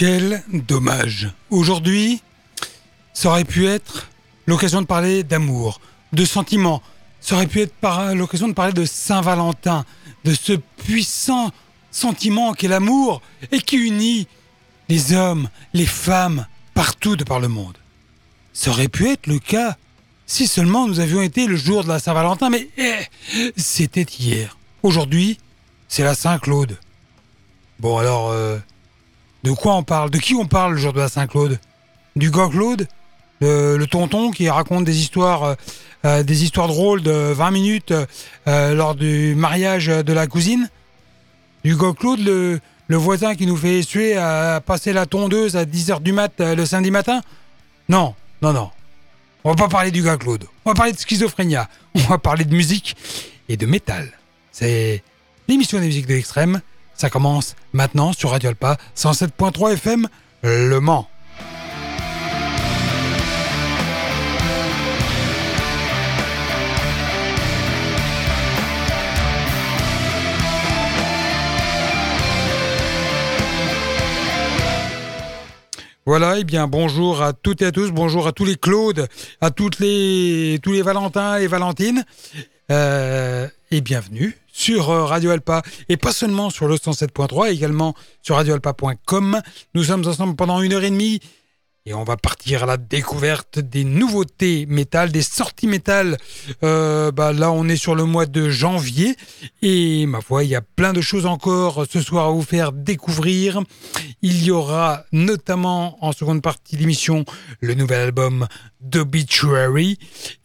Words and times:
Quel 0.00 0.42
dommage. 0.50 1.30
Aujourd'hui, 1.50 2.22
ça 3.12 3.28
aurait 3.28 3.44
pu 3.44 3.66
être 3.66 4.08
l'occasion 4.46 4.80
de 4.80 4.86
parler 4.86 5.24
d'amour, 5.24 5.78
de 6.14 6.24
sentiments. 6.24 6.82
Ça 7.20 7.34
aurait 7.34 7.46
pu 7.46 7.60
être 7.60 7.74
l'occasion 8.14 8.48
de 8.48 8.54
parler 8.54 8.72
de 8.72 8.86
Saint-Valentin, 8.86 9.84
de 10.24 10.32
ce 10.32 10.54
puissant 10.54 11.50
sentiment 11.90 12.54
qu'est 12.54 12.66
l'amour 12.66 13.20
et 13.52 13.60
qui 13.60 13.76
unit 13.76 14.26
les 14.88 15.12
hommes, 15.12 15.50
les 15.74 15.84
femmes, 15.84 16.46
partout 16.72 17.16
de 17.16 17.24
par 17.24 17.38
le 17.38 17.48
monde. 17.48 17.76
Ça 18.54 18.70
aurait 18.70 18.88
pu 18.88 19.06
être 19.06 19.26
le 19.26 19.38
cas 19.38 19.76
si 20.24 20.46
seulement 20.46 20.88
nous 20.88 21.00
avions 21.00 21.20
été 21.20 21.46
le 21.46 21.56
jour 21.56 21.84
de 21.84 21.88
la 21.88 21.98
Saint-Valentin, 21.98 22.48
mais 22.48 22.70
eh, 22.78 23.52
c'était 23.54 24.06
hier. 24.18 24.56
Aujourd'hui, 24.82 25.38
c'est 25.88 26.04
la 26.04 26.14
Saint-Claude. 26.14 26.78
Bon 27.80 27.98
alors, 27.98 28.30
euh, 28.30 28.56
de 29.42 29.52
quoi 29.52 29.74
on 29.74 29.82
parle? 29.82 30.10
De 30.10 30.18
qui 30.18 30.34
on 30.34 30.46
parle 30.46 30.74
le 30.74 30.78
jour 30.78 30.92
de 30.92 30.98
la 30.98 31.08
Saint-Claude? 31.08 31.58
Du 32.16 32.30
gars 32.30 32.48
Claude? 32.50 32.86
Le, 33.42 33.82
tonton 33.86 34.30
qui 34.30 34.50
raconte 34.50 34.84
des 34.84 34.98
histoires, 35.00 35.44
euh, 35.44 35.54
euh, 36.04 36.22
des 36.22 36.44
histoires 36.44 36.68
drôles 36.68 37.02
de 37.02 37.10
20 37.10 37.50
minutes 37.50 37.94
lors 38.46 38.94
du 38.94 39.34
mariage 39.34 39.86
de 39.86 40.12
la 40.12 40.26
cousine? 40.26 40.68
Du 41.64 41.76
gars 41.76 41.92
Claude, 41.98 42.20
le, 42.20 42.60
le 42.88 42.96
voisin 42.96 43.34
qui 43.34 43.46
nous 43.46 43.56
fait 43.56 43.78
essuyer 43.78 44.16
à 44.16 44.60
passer 44.64 44.92
la 44.92 45.06
tondeuse 45.06 45.56
à 45.56 45.64
10h 45.64 46.02
du 46.02 46.12
mat 46.12 46.32
le 46.38 46.66
samedi 46.66 46.90
matin? 46.90 47.22
Non, 47.88 48.14
non, 48.42 48.52
non. 48.52 48.70
On 49.42 49.50
va 49.50 49.56
pas 49.56 49.68
parler 49.68 49.90
du 49.90 50.02
gars 50.02 50.16
Claude. 50.16 50.44
On 50.64 50.70
va 50.70 50.74
parler 50.74 50.92
de 50.92 50.98
schizophrénia. 50.98 51.68
On 51.94 52.00
va 52.00 52.18
parler 52.18 52.44
de 52.44 52.54
musique 52.54 52.94
et 53.48 53.56
de 53.56 53.66
métal. 53.66 54.12
C'est 54.52 55.02
l'émission 55.48 55.80
des 55.80 55.86
musiques 55.86 56.06
de 56.06 56.14
l'extrême. 56.14 56.60
Ça 57.00 57.08
commence 57.08 57.56
maintenant 57.72 58.12
sur 58.12 58.28
Radio 58.28 58.50
Alpa 58.50 58.76
107.3 58.94 59.72
FM 59.72 60.06
Le 60.42 60.80
Mans. 60.80 61.08
Voilà, 76.04 76.38
eh 76.38 76.44
bien 76.44 76.66
bonjour 76.66 77.22
à 77.22 77.32
toutes 77.32 77.62
et 77.62 77.66
à 77.66 77.72
tous, 77.72 77.92
bonjour 77.92 78.26
à 78.26 78.32
tous 78.32 78.44
les 78.44 78.56
Claudes, 78.56 79.08
à 79.40 79.50
toutes 79.50 79.78
les, 79.78 80.58
tous 80.62 80.72
les 80.72 80.82
Valentins 80.82 81.38
et 81.38 81.46
Valentines, 81.46 82.04
euh, 82.70 83.48
et 83.72 83.80
bienvenue 83.80 84.36
sur 84.52 84.90
euh, 84.90 85.04
Radio 85.04 85.30
Alpa, 85.30 85.62
et 85.88 85.96
pas 85.96 86.12
seulement 86.12 86.50
sur 86.50 86.66
le 86.66 86.74
107.3, 86.74 87.52
également 87.52 87.94
sur 88.20 88.34
radioalpa.com. 88.36 89.40
Nous 89.74 89.84
sommes 89.84 90.06
ensemble 90.06 90.34
pendant 90.34 90.60
une 90.60 90.72
heure 90.72 90.82
et 90.82 90.90
demie, 90.90 91.20
et 91.86 91.94
on 91.94 92.04
va 92.04 92.16
partir 92.16 92.64
à 92.64 92.66
la 92.66 92.76
découverte 92.76 93.58
des 93.58 93.84
nouveautés 93.84 94.66
métal, 94.66 95.12
des 95.12 95.22
sorties 95.22 95.66
métal. 95.66 96.18
Euh, 96.62 97.10
bah 97.10 97.32
là, 97.32 97.52
on 97.52 97.68
est 97.68 97.76
sur 97.76 97.94
le 97.94 98.04
mois 98.04 98.26
de 98.26 98.50
janvier. 98.50 99.16
Et 99.62 100.04
ma 100.04 100.20
foi, 100.20 100.44
il 100.44 100.50
y 100.50 100.54
a 100.54 100.60
plein 100.60 100.92
de 100.92 101.00
choses 101.00 101.24
encore 101.24 101.86
ce 101.90 102.02
soir 102.02 102.26
à 102.26 102.30
vous 102.32 102.42
faire 102.42 102.72
découvrir. 102.72 103.62
Il 104.20 104.44
y 104.44 104.50
aura 104.50 105.04
notamment 105.12 105.96
en 106.04 106.12
seconde 106.12 106.42
partie 106.42 106.76
d'émission 106.76 107.24
le 107.60 107.72
nouvel 107.72 108.00
album 108.00 108.46
d'Obituary. 108.80 109.98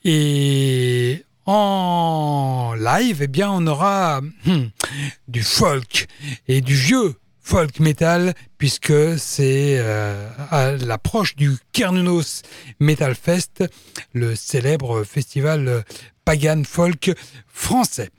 Et 0.06 1.26
en 1.46 2.74
live, 2.78 3.22
eh 3.22 3.28
bien, 3.28 3.52
on 3.52 3.66
aura 3.68 4.22
hmm, 4.22 4.68
du 5.28 5.44
folk 5.44 6.08
et 6.48 6.62
du 6.62 6.74
vieux 6.74 7.16
folk 7.40 7.80
metal 7.80 8.34
puisque 8.58 9.20
c'est 9.20 9.78
euh, 9.80 10.30
à 10.50 10.72
l'approche 10.72 11.36
du 11.36 11.58
Kernunos 11.72 12.42
Metal 12.80 13.14
Fest, 13.14 13.64
le 14.14 14.36
célèbre 14.36 15.04
festival 15.04 15.86
pagan 16.24 16.64
folk 16.66 17.12
français. 17.48 18.10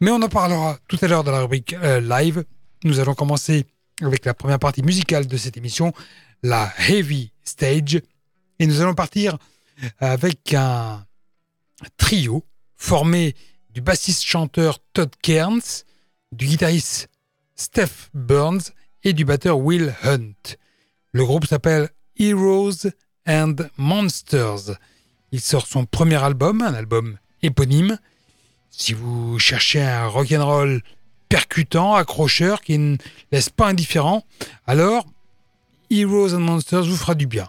Mais 0.00 0.10
on 0.10 0.20
en 0.20 0.28
parlera 0.28 0.78
tout 0.88 0.98
à 1.00 1.06
l'heure 1.06 1.22
dans 1.22 1.30
la 1.30 1.42
rubrique 1.42 1.74
euh, 1.74 2.00
live. 2.00 2.44
Nous 2.82 2.98
allons 2.98 3.14
commencer 3.14 3.66
avec 4.02 4.24
la 4.24 4.34
première 4.34 4.58
partie 4.58 4.82
musicale 4.82 5.28
de 5.28 5.36
cette 5.36 5.56
émission, 5.56 5.92
la 6.42 6.72
Heavy 6.88 7.30
Stage. 7.44 8.00
Et 8.58 8.66
nous 8.66 8.80
allons 8.80 8.94
partir 8.94 9.38
avec 10.00 10.54
un 10.54 11.04
trio 11.96 12.44
formé 12.82 13.36
du 13.72 13.80
bassiste-chanteur 13.80 14.80
Todd 14.92 15.10
Kearns, 15.22 15.84
du 16.32 16.46
guitariste 16.46 17.08
Steph 17.54 18.10
Burns 18.12 18.72
et 19.04 19.12
du 19.12 19.24
batteur 19.24 19.58
Will 19.58 19.94
Hunt. 20.02 20.56
Le 21.12 21.24
groupe 21.24 21.46
s'appelle 21.46 21.90
Heroes 22.18 22.88
and 23.26 23.54
Monsters. 23.76 24.76
Il 25.30 25.40
sort 25.40 25.66
son 25.68 25.84
premier 25.86 26.22
album, 26.22 26.60
un 26.60 26.74
album 26.74 27.18
éponyme. 27.42 27.98
Si 28.70 28.94
vous 28.94 29.38
cherchez 29.38 29.80
un 29.80 30.08
rock'n'roll 30.08 30.82
percutant, 31.28 31.94
accrocheur, 31.94 32.62
qui 32.62 32.78
ne 32.78 32.96
laisse 33.30 33.48
pas 33.48 33.68
indifférent, 33.68 34.26
alors 34.66 35.06
Heroes 35.88 36.34
and 36.34 36.40
Monsters 36.40 36.82
vous 36.82 36.96
fera 36.96 37.14
du 37.14 37.28
bien. 37.28 37.48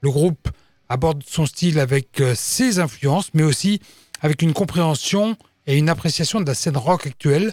Le 0.00 0.10
groupe 0.10 0.48
aborde 0.88 1.22
son 1.24 1.46
style 1.46 1.78
avec 1.78 2.20
euh, 2.20 2.34
ses 2.34 2.80
influences, 2.80 3.30
mais 3.32 3.44
aussi 3.44 3.80
avec 4.22 4.40
une 4.40 4.54
compréhension 4.54 5.36
et 5.66 5.76
une 5.76 5.88
appréciation 5.88 6.40
de 6.40 6.46
la 6.46 6.54
scène 6.54 6.76
rock 6.76 7.06
actuelle, 7.06 7.52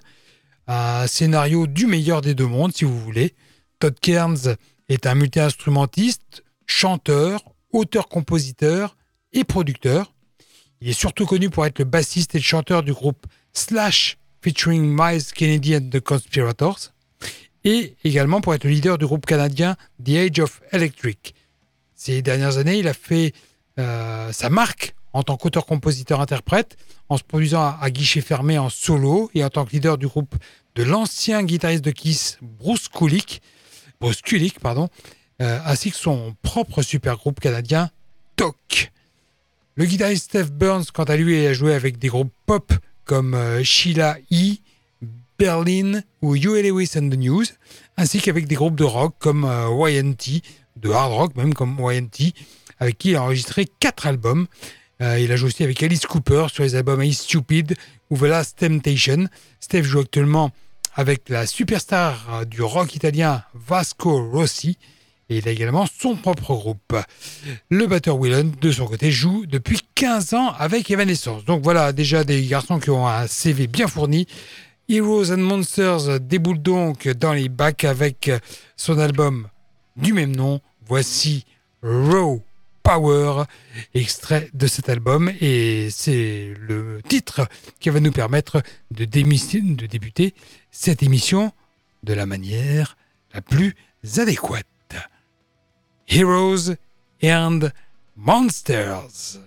un 0.67 1.07
scénario 1.07 1.67
du 1.67 1.87
meilleur 1.87 2.21
des 2.21 2.35
deux 2.35 2.45
mondes, 2.45 2.73
si 2.73 2.85
vous 2.85 2.99
voulez. 2.99 3.33
Todd 3.79 3.99
Kearns 3.99 4.55
est 4.87 5.07
un 5.07 5.15
multi-instrumentiste, 5.15 6.43
chanteur, 6.67 7.43
auteur-compositeur 7.73 8.95
et 9.33 9.43
producteur. 9.43 10.13
Il 10.81 10.89
est 10.89 10.93
surtout 10.93 11.25
connu 11.25 11.49
pour 11.49 11.65
être 11.65 11.79
le 11.79 11.85
bassiste 11.85 12.35
et 12.35 12.37
le 12.37 12.43
chanteur 12.43 12.83
du 12.83 12.93
groupe 12.93 13.25
Slash 13.51 14.17
featuring 14.41 14.95
Miles 14.95 15.25
Kennedy 15.33 15.75
and 15.75 15.89
the 15.89 15.99
Conspirators 15.99 16.93
et 17.63 17.95
également 18.03 18.41
pour 18.41 18.53
être 18.53 18.63
le 18.63 18.69
leader 18.69 18.97
du 18.97 19.05
groupe 19.05 19.25
canadien 19.25 19.75
The 20.03 20.09
Age 20.09 20.39
of 20.39 20.61
Electric. 20.71 21.35
Ces 21.95 22.21
dernières 22.21 22.57
années, 22.57 22.77
il 22.79 22.87
a 22.87 22.93
fait 22.93 23.33
euh, 23.77 24.31
sa 24.31 24.49
marque 24.49 24.95
en 25.13 25.23
tant 25.23 25.37
qu'auteur-compositeur-interprète, 25.37 26.77
en 27.09 27.17
se 27.17 27.23
produisant 27.23 27.75
à, 27.79 27.89
guichet 27.89 28.21
fermé 28.21 28.57
en 28.57 28.69
solo 28.69 29.29
et 29.33 29.43
en 29.43 29.49
tant 29.49 29.65
que 29.65 29.71
leader 29.71 29.97
du 29.97 30.07
groupe 30.07 30.35
de 30.75 30.83
l'ancien 30.83 31.43
guitariste 31.43 31.83
de 31.83 31.91
Kiss, 31.91 32.37
Bruce 32.41 32.87
Kulick, 32.87 33.41
Bruce 33.99 34.21
Kulick 34.21 34.59
pardon, 34.59 34.89
euh, 35.41 35.59
ainsi 35.65 35.91
que 35.91 35.97
son 35.97 36.35
propre 36.41 36.81
super 36.81 37.17
groupe 37.17 37.39
canadien, 37.39 37.89
TOC. 38.35 38.91
Le 39.75 39.85
guitariste 39.85 40.25
Steve 40.25 40.51
Burns, 40.51 40.85
quant 40.93 41.05
à 41.05 41.15
lui, 41.15 41.45
a 41.45 41.53
joué 41.53 41.73
avec 41.73 41.97
des 41.97 42.09
groupes 42.09 42.33
pop 42.45 42.73
comme 43.05 43.33
euh, 43.33 43.63
Sheila 43.63 44.17
E., 44.31 44.57
Berlin 45.39 46.01
ou 46.21 46.35
Huey 46.35 46.61
Lewis 46.63 46.91
and 46.97 47.09
the 47.09 47.17
News, 47.17 47.45
ainsi 47.95 48.19
qu'avec 48.19 48.45
des 48.45 48.55
groupes 48.55 48.75
de 48.75 48.83
rock 48.83 49.15
comme 49.19 49.45
euh, 49.45 49.89
YNT, 49.89 50.41
de 50.75 50.89
hard 50.89 51.13
rock 51.13 51.35
même 51.35 51.53
comme 51.53 51.77
YNT, 51.79 52.33
avec 52.79 52.97
qui 52.97 53.11
il 53.11 53.15
a 53.15 53.23
enregistré 53.23 53.65
quatre 53.79 54.05
albums. 54.05 54.47
Euh, 55.01 55.19
il 55.19 55.31
a 55.31 55.35
joué 55.37 55.47
aussi 55.47 55.63
avec 55.63 55.81
Alice 55.81 56.05
Cooper 56.05 56.47
sur 56.51 56.63
les 56.63 56.75
albums 56.75 57.01
Is 57.01 57.13
Stupid 57.13 57.75
ou 58.09 58.17
The 58.17 58.23
Last 58.23 58.59
Temptation. 58.59 59.27
Steve 59.59 59.85
joue 59.85 59.99
actuellement 59.99 60.51
avec 60.95 61.29
la 61.29 61.45
superstar 61.45 62.45
du 62.45 62.61
rock 62.61 62.95
italien 62.95 63.43
Vasco 63.53 64.29
Rossi. 64.29 64.77
Et 65.29 65.37
il 65.37 65.47
a 65.47 65.51
également 65.51 65.85
son 65.85 66.15
propre 66.15 66.55
groupe. 66.55 66.95
Le 67.69 67.85
batteur 67.85 68.17
Willen, 68.17 68.51
de 68.59 68.71
son 68.71 68.87
côté, 68.87 69.11
joue 69.11 69.45
depuis 69.45 69.79
15 69.95 70.33
ans 70.33 70.53
avec 70.57 70.89
Evanescence. 70.89 71.45
Donc 71.45 71.63
voilà, 71.63 71.93
déjà 71.93 72.23
des 72.23 72.43
garçons 72.45 72.79
qui 72.79 72.89
ont 72.89 73.07
un 73.07 73.27
CV 73.27 73.67
bien 73.67 73.87
fourni. 73.87 74.25
Heroes 74.89 75.31
and 75.31 75.37
Monsters 75.37 76.19
déboule 76.19 76.61
donc 76.61 77.07
dans 77.07 77.33
les 77.33 77.47
bacs 77.47 77.83
avec 77.83 78.31
son 78.75 78.97
album 78.97 79.47
du 79.95 80.13
même 80.13 80.35
nom. 80.35 80.61
Voici 80.87 81.45
Raw 81.83 82.41
Power, 82.89 83.43
extrait 83.93 84.49
de 84.55 84.65
cet 84.65 84.89
album, 84.89 85.31
et 85.41 85.89
c'est 85.91 86.55
le 86.59 87.03
titre 87.07 87.47
qui 87.79 87.91
va 87.91 87.99
nous 87.99 88.11
permettre 88.11 88.63
de, 88.89 89.05
de 89.05 89.85
débuter 89.85 90.33
cette 90.71 91.03
émission 91.03 91.51
de 92.01 92.13
la 92.13 92.25
manière 92.25 92.97
la 93.31 93.41
plus 93.41 93.75
adéquate. 94.17 94.65
Heroes 96.07 96.73
and 97.21 97.69
Monsters. 98.15 99.39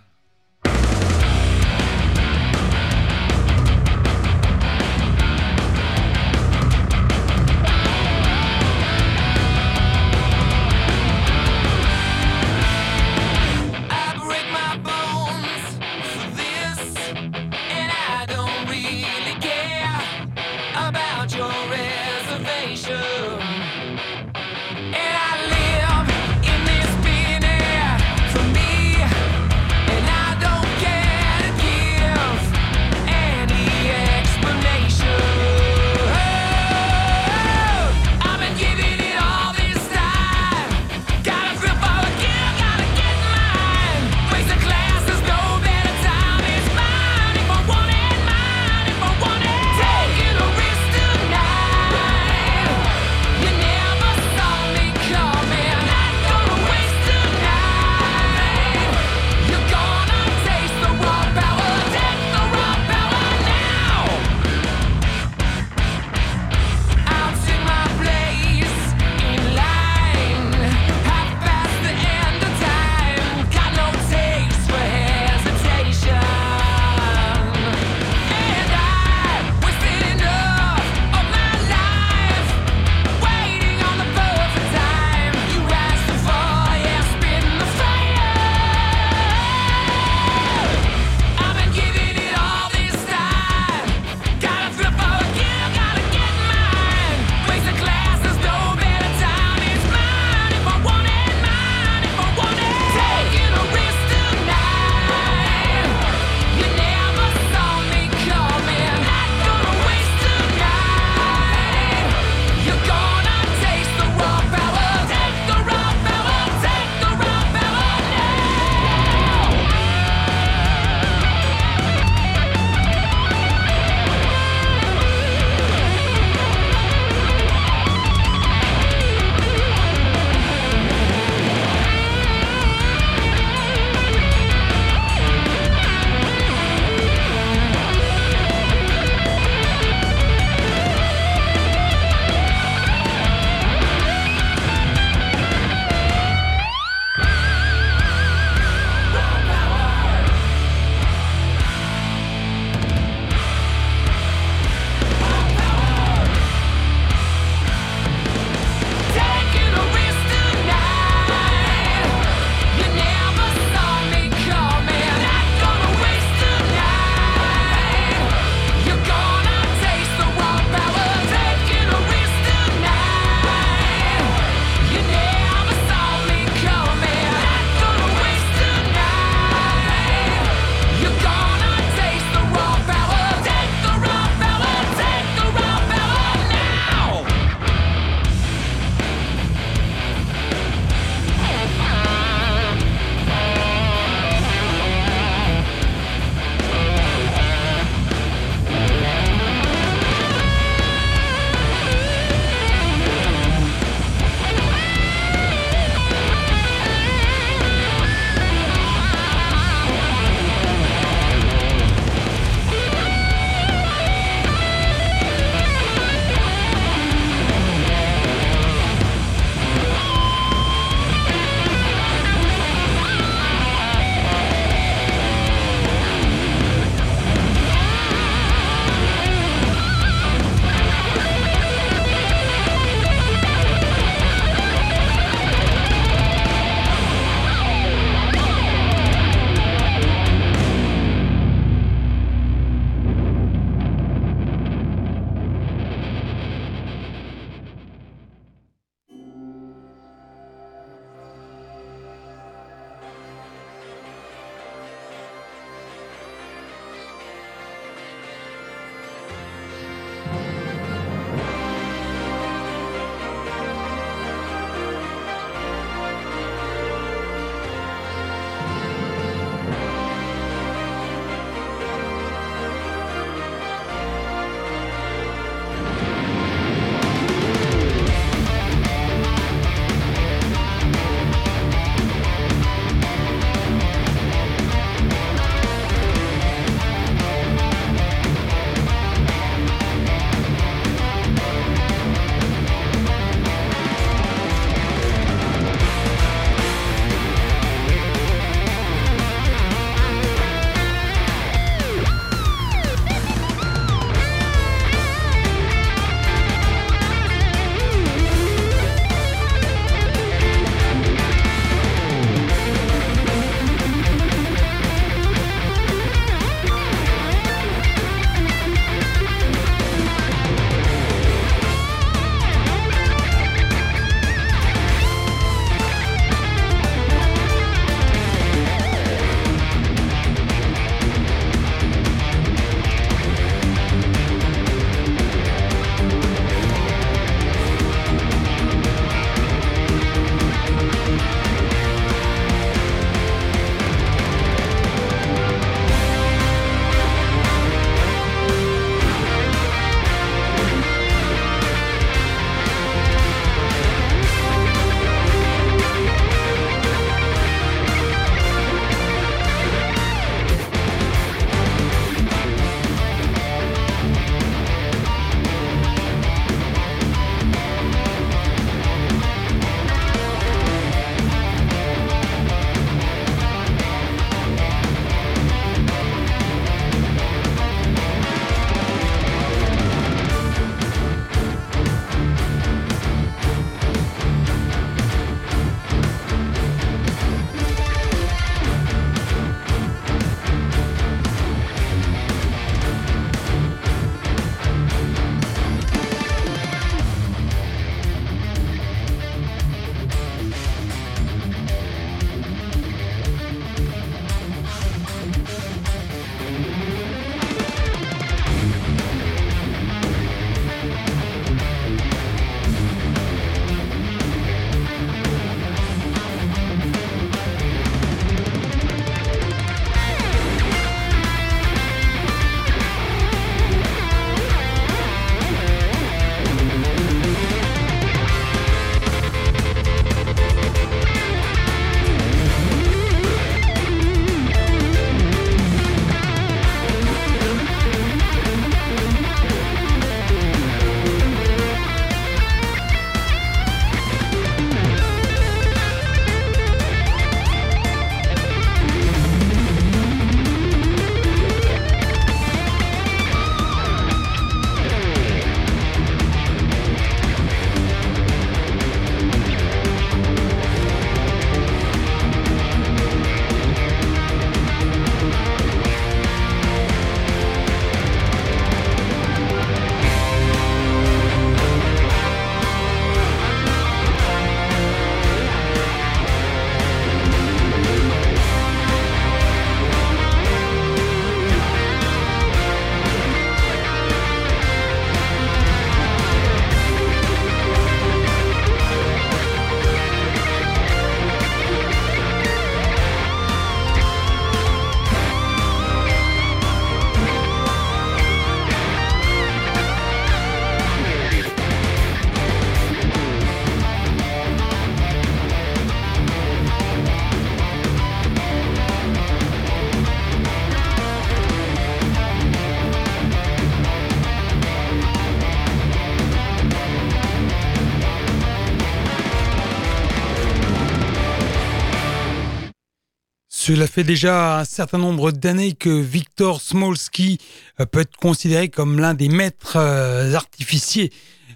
Cela 523.64 523.86
fait 523.86 524.02
déjà 524.02 524.58
un 524.58 524.64
certain 524.64 524.98
nombre 524.98 525.30
d'années 525.30 525.74
que 525.74 525.88
Victor 525.88 526.60
Smolsky 526.60 527.38
euh, 527.78 527.86
peut 527.86 528.00
être 528.00 528.16
considéré 528.16 528.68
comme 528.68 528.98
l'un 528.98 529.14
des 529.14 529.28
maîtres 529.28 529.76
euh, 529.76 530.34
artificiers 530.34 531.12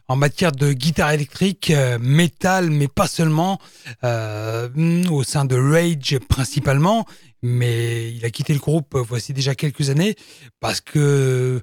en 0.07 0.15
matière 0.15 0.53
de 0.53 0.73
guitare 0.73 1.11
électrique, 1.11 1.73
euh, 1.73 1.99
métal, 2.01 2.71
mais 2.71 2.87
pas 2.87 3.09
seulement, 3.09 3.59
au 4.05 5.23
sein 5.25 5.47
de 5.47 5.57
Rage 5.57 6.21
principalement. 6.29 7.07
Mais 7.43 8.13
il 8.13 8.25
a 8.25 8.31
quitté 8.31 8.53
le 8.53 8.61
groupe 8.61 8.97
voici 8.97 9.33
déjà 9.33 9.57
quelques 9.57 9.91
années 9.91 10.15
parce 10.61 10.81
que 10.81 11.61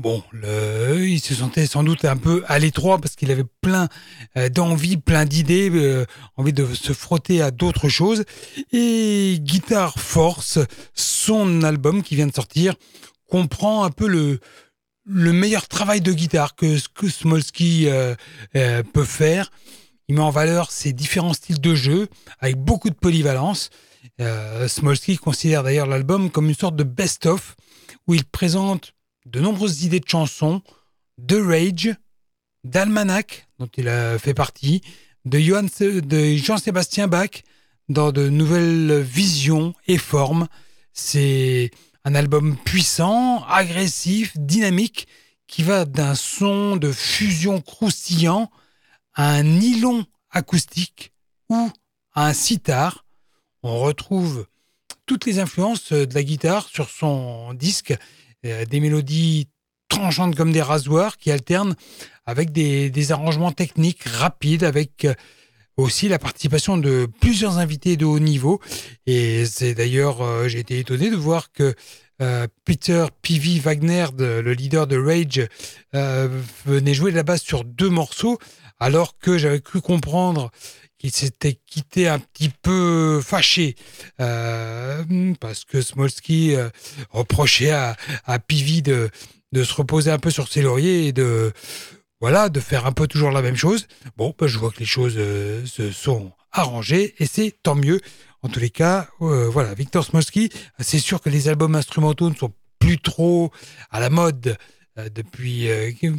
Bon, 0.00 0.24
il 0.32 1.20
se 1.20 1.34
sentait 1.34 1.66
sans 1.66 1.82
doute 1.82 2.06
un 2.06 2.16
peu 2.16 2.42
à 2.46 2.58
l'étroit 2.58 2.96
parce 2.96 3.16
qu'il 3.16 3.30
avait 3.30 3.44
plein 3.60 3.90
euh, 4.38 4.48
d'envie, 4.48 4.96
plein 4.96 5.26
d'idées, 5.26 5.68
euh, 5.74 6.06
envie 6.38 6.54
de 6.54 6.64
se 6.72 6.94
frotter 6.94 7.42
à 7.42 7.50
d'autres 7.50 7.90
choses. 7.90 8.24
Et 8.72 9.36
Guitar 9.40 9.98
Force, 9.98 10.58
son 10.94 11.62
album 11.64 12.02
qui 12.02 12.16
vient 12.16 12.26
de 12.26 12.32
sortir, 12.32 12.76
comprend 13.28 13.84
un 13.84 13.90
peu 13.90 14.08
le, 14.08 14.40
le 15.04 15.34
meilleur 15.34 15.68
travail 15.68 16.00
de 16.00 16.14
guitare 16.14 16.54
que 16.54 16.78
que 16.94 17.10
Smolsky 17.10 17.88
euh, 17.88 18.14
peut 18.94 19.04
faire. 19.04 19.50
Il 20.08 20.14
met 20.14 20.22
en 20.22 20.30
valeur 20.30 20.70
ses 20.70 20.94
différents 20.94 21.34
styles 21.34 21.60
de 21.60 21.74
jeu 21.74 22.08
avec 22.38 22.56
beaucoup 22.56 22.88
de 22.88 22.94
polyvalence. 22.94 23.68
Smolsky 24.66 25.18
considère 25.18 25.62
d'ailleurs 25.62 25.86
l'album 25.86 26.30
comme 26.30 26.48
une 26.48 26.54
sorte 26.54 26.76
de 26.76 26.84
best-of 26.84 27.54
où 28.06 28.14
il 28.14 28.24
présente 28.24 28.94
de 29.30 29.40
nombreuses 29.40 29.84
idées 29.84 30.00
de 30.00 30.08
chansons, 30.08 30.62
de 31.18 31.40
Rage, 31.40 31.94
d'Almanac, 32.64 33.48
dont 33.58 33.68
il 33.76 33.88
a 33.88 34.18
fait 34.18 34.34
partie, 34.34 34.82
de, 35.24 35.38
Jean-Sébastien 36.36 37.06
Bach, 37.08 37.42
dans 37.88 38.12
de 38.12 38.28
nouvelles 38.28 39.00
visions 39.00 39.74
et 39.86 39.98
formes. 39.98 40.48
C'est 40.92 41.70
un 42.04 42.14
album 42.14 42.56
puissant, 42.56 43.44
agressif, 43.44 44.36
dynamique, 44.36 45.06
qui 45.46 45.62
va 45.62 45.84
d'un 45.84 46.14
son 46.14 46.76
de 46.76 46.92
fusion 46.92 47.60
croustillant 47.60 48.50
à 49.14 49.30
un 49.30 49.42
nylon 49.42 50.06
acoustique 50.30 51.12
ou 51.48 51.70
à 52.14 52.26
un 52.26 52.32
sitar. 52.32 53.04
On 53.62 53.80
retrouve 53.80 54.46
toutes 55.06 55.26
les 55.26 55.38
influences 55.40 55.92
de 55.92 56.14
la 56.14 56.22
guitare 56.22 56.68
sur 56.68 56.88
son 56.88 57.52
disque 57.54 57.96
des 58.42 58.80
mélodies 58.80 59.48
tranchantes 59.88 60.34
comme 60.36 60.52
des 60.52 60.62
rasoirs 60.62 61.18
qui 61.18 61.30
alternent 61.30 61.74
avec 62.24 62.52
des, 62.52 63.12
arrangements 63.12 63.52
techniques 63.52 64.04
rapides, 64.04 64.64
avec 64.64 65.04
euh, 65.04 65.14
aussi 65.76 66.08
la 66.08 66.18
participation 66.18 66.78
de 66.78 67.08
plusieurs 67.20 67.58
invités 67.58 67.96
de 67.96 68.04
haut 68.04 68.20
niveau. 68.20 68.60
Et 69.06 69.44
c'est 69.46 69.74
d'ailleurs, 69.74 70.22
euh, 70.22 70.48
j'ai 70.48 70.60
été 70.60 70.78
étonné 70.78 71.10
de 71.10 71.16
voir 71.16 71.52
que 71.52 71.74
Peter 72.66 73.06
P.V. 73.22 73.60
Wagner, 73.60 74.04
le 74.18 74.52
leader 74.52 74.86
de 74.86 74.98
Rage, 74.98 75.48
venait 76.66 76.92
jouer 76.92 77.12
de 77.12 77.16
la 77.16 77.22
basse 77.22 77.40
sur 77.40 77.64
deux 77.64 77.88
morceaux, 77.88 78.38
alors 78.78 79.16
que 79.16 79.38
j'avais 79.38 79.62
cru 79.62 79.80
comprendre 79.80 80.50
qui 81.00 81.08
s'était 81.08 81.54
quitté 81.54 82.08
un 82.08 82.18
petit 82.18 82.50
peu 82.50 83.22
fâché 83.22 83.74
euh, 84.20 85.02
parce 85.40 85.64
que 85.64 85.80
Smolsky 85.80 86.54
euh, 86.54 86.68
reprochait 87.08 87.70
à, 87.70 87.96
à 88.26 88.38
Pivi 88.38 88.82
de, 88.82 89.10
se 89.54 89.74
reposer 89.74 90.10
un 90.10 90.18
peu 90.18 90.30
sur 90.30 90.48
ses 90.48 90.60
lauriers 90.60 91.06
et 91.06 91.12
de 91.12 91.52
voilà 92.20 92.50
de 92.50 92.60
faire 92.60 92.84
un 92.84 92.92
peu 92.92 93.06
toujours 93.06 93.30
la 93.30 93.40
même 93.40 93.56
chose. 93.56 93.86
Bon, 94.18 94.34
ben, 94.38 94.46
je 94.46 94.58
vois 94.58 94.70
que 94.70 94.78
les 94.78 94.84
choses 94.84 95.14
euh, 95.16 95.64
se 95.64 95.90
sont 95.90 96.32
arrangées 96.52 97.14
et 97.18 97.24
c'est 97.24 97.54
tant 97.62 97.74
mieux. 97.74 98.02
En 98.42 98.48
tous 98.48 98.60
les 98.60 98.70
cas, 98.70 99.08
voilà, 99.18 99.74
Victor 99.74 100.02
Smolsky, 100.02 100.48
c'est 100.78 100.98
sûr 100.98 101.20
que 101.20 101.28
les 101.28 101.48
albums 101.48 101.74
instrumentaux 101.74 102.30
ne 102.30 102.34
sont 102.34 102.54
plus 102.78 102.98
trop 102.98 103.50
à 103.90 104.00
la 104.00 104.08
mode 104.08 104.56
depuis 105.14 105.68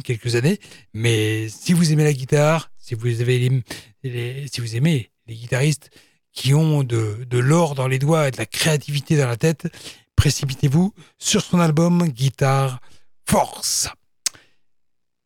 quelques 0.04 0.36
années, 0.36 0.60
mais 0.94 1.48
si 1.48 1.72
vous 1.72 1.92
aimez 1.92 2.04
la 2.04 2.12
guitare, 2.12 2.71
si 2.82 2.94
vous 2.94 3.20
avez 3.20 3.62
si 4.04 4.60
vous 4.60 4.76
aimez 4.76 5.10
les 5.26 5.36
guitaristes 5.36 5.90
qui 6.32 6.52
ont 6.52 6.82
de, 6.82 7.24
de 7.28 7.38
l'or 7.38 7.74
dans 7.74 7.86
les 7.86 7.98
doigts 7.98 8.28
et 8.28 8.30
de 8.32 8.36
la 8.38 8.46
créativité 8.46 9.16
dans 9.16 9.28
la 9.28 9.36
tête, 9.36 9.68
précipitez-vous 10.16 10.92
sur 11.18 11.42
son 11.42 11.60
album 11.60 12.08
Guitare 12.08 12.80
Force. 13.26 13.88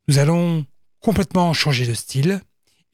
Nous 0.07 0.19
allons 0.19 0.67
complètement 1.01 1.53
changer 1.55 1.87
de 1.87 1.95
style. 1.95 2.43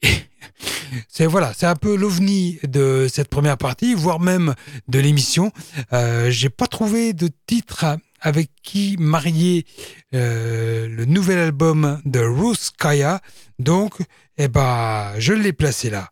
c'est 1.09 1.25
voilà, 1.25 1.53
c'est 1.53 1.65
un 1.65 1.75
peu 1.75 1.95
l'ovni 1.95 2.59
de 2.63 3.07
cette 3.11 3.27
première 3.27 3.57
partie, 3.57 3.93
voire 3.93 4.19
même 4.19 4.55
de 4.87 4.99
l'émission. 4.99 5.51
Euh, 5.91 6.29
J'ai 6.29 6.49
pas 6.49 6.67
trouvé 6.67 7.13
de 7.13 7.29
titre 7.47 7.97
avec 8.23 8.49
qui 8.63 8.95
marier 8.97 9.65
euh, 10.13 10.87
le 10.87 11.03
nouvel 11.03 11.37
album 11.37 12.01
de 12.05 12.19
Ruskaya. 12.19 13.21
Donc, 13.59 13.97
eh 14.37 14.47
ben, 14.47 15.13
je 15.19 15.33
l'ai 15.33 15.51
placé 15.51 15.89
là. 15.89 16.09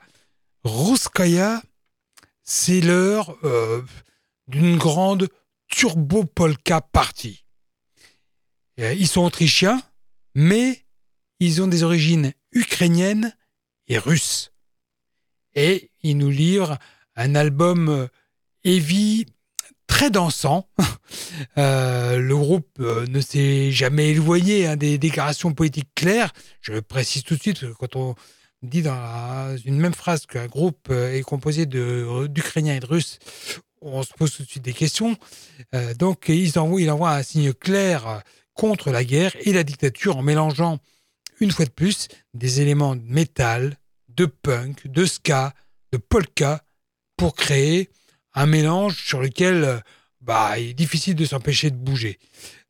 Ruskaya, 0.66 1.64
c'est 2.44 2.82
l'heure 2.82 3.38
euh, 3.46 3.82
d'une 4.48 4.78
grande 4.78 5.30
turbo 5.70 6.26
polka 6.26 6.82
party. 6.82 7.46
Euh, 8.82 8.94
ils 8.94 9.08
sont 9.08 9.22
autrichiens, 9.22 9.82
mais 10.36 10.86
ils 11.40 11.62
ont 11.62 11.68
des 11.68 11.84
origines 11.84 12.34
ukrainiennes 12.52 13.34
et 13.88 13.98
russes. 13.98 14.52
Et 15.56 15.92
ils 16.04 16.18
nous 16.18 16.30
livrent 16.30 16.78
un 17.16 17.36
album 17.36 18.10
heavy 18.66 19.26
très 20.02 20.10
dansant. 20.10 20.68
Euh, 21.58 22.18
le 22.18 22.38
groupe 22.38 22.70
euh, 22.80 23.06
ne 23.08 23.20
s'est 23.20 23.72
jamais 23.72 24.12
éloigné 24.12 24.68
hein, 24.68 24.78
des 24.78 24.98
déclarations 24.98 25.54
politiques 25.54 25.90
claires. 25.96 26.32
Je 26.62 26.80
précise 26.80 27.24
tout 27.24 27.36
de 27.36 27.42
suite, 27.42 27.66
quand 27.74 27.96
on 27.96 28.16
dit 28.62 28.82
dans 28.82 29.58
une 29.66 29.78
même 29.78 29.94
phrase 29.94 30.26
qu'un 30.26 30.46
groupe 30.46 30.88
euh, 30.90 31.14
est 31.14 31.24
composé 31.24 31.66
d'Ukrainiens 31.66 32.76
et 32.76 32.80
de 32.80 32.86
Russes, 32.86 33.20
on 33.82 34.04
se 34.04 34.14
pose 34.14 34.32
tout 34.34 34.44
de 34.44 34.48
suite 34.48 34.64
des 34.64 34.74
questions. 34.74 35.18
donc, 35.98 36.30
ils 36.30 36.58
envoient, 36.60 36.82
il 36.82 36.92
envoie 36.92 37.12
un 37.12 37.24
signe 37.24 37.54
clair 37.54 38.22
contre 38.54 38.92
la 38.92 39.04
guerre 39.04 39.36
et 39.42 39.52
la 39.52 39.64
dictature 39.64 40.18
en 40.18 40.22
mélangeant, 40.22 40.78
une 41.40 41.52
fois 41.52 41.66
de 41.66 41.72
plus, 41.72 42.08
des 42.34 42.62
éléments 42.62 42.96
de 42.96 43.04
métal, 43.04 43.78
de 44.10 44.26
punk, 44.26 44.88
de 44.88 45.06
ska, 45.06 45.54
de 45.92 45.98
polka, 45.98 46.64
pour 47.18 47.36
créer 47.36 47.90
un 48.34 48.46
mélange 48.46 49.04
sur 49.04 49.22
lequel 49.22 49.64
euh, 49.64 49.80
bah, 50.22 50.58
il 50.58 50.70
est 50.70 50.74
difficile 50.74 51.16
de 51.16 51.26
s'empêcher 51.26 51.72
de 51.72 51.76
bouger. 51.76 52.20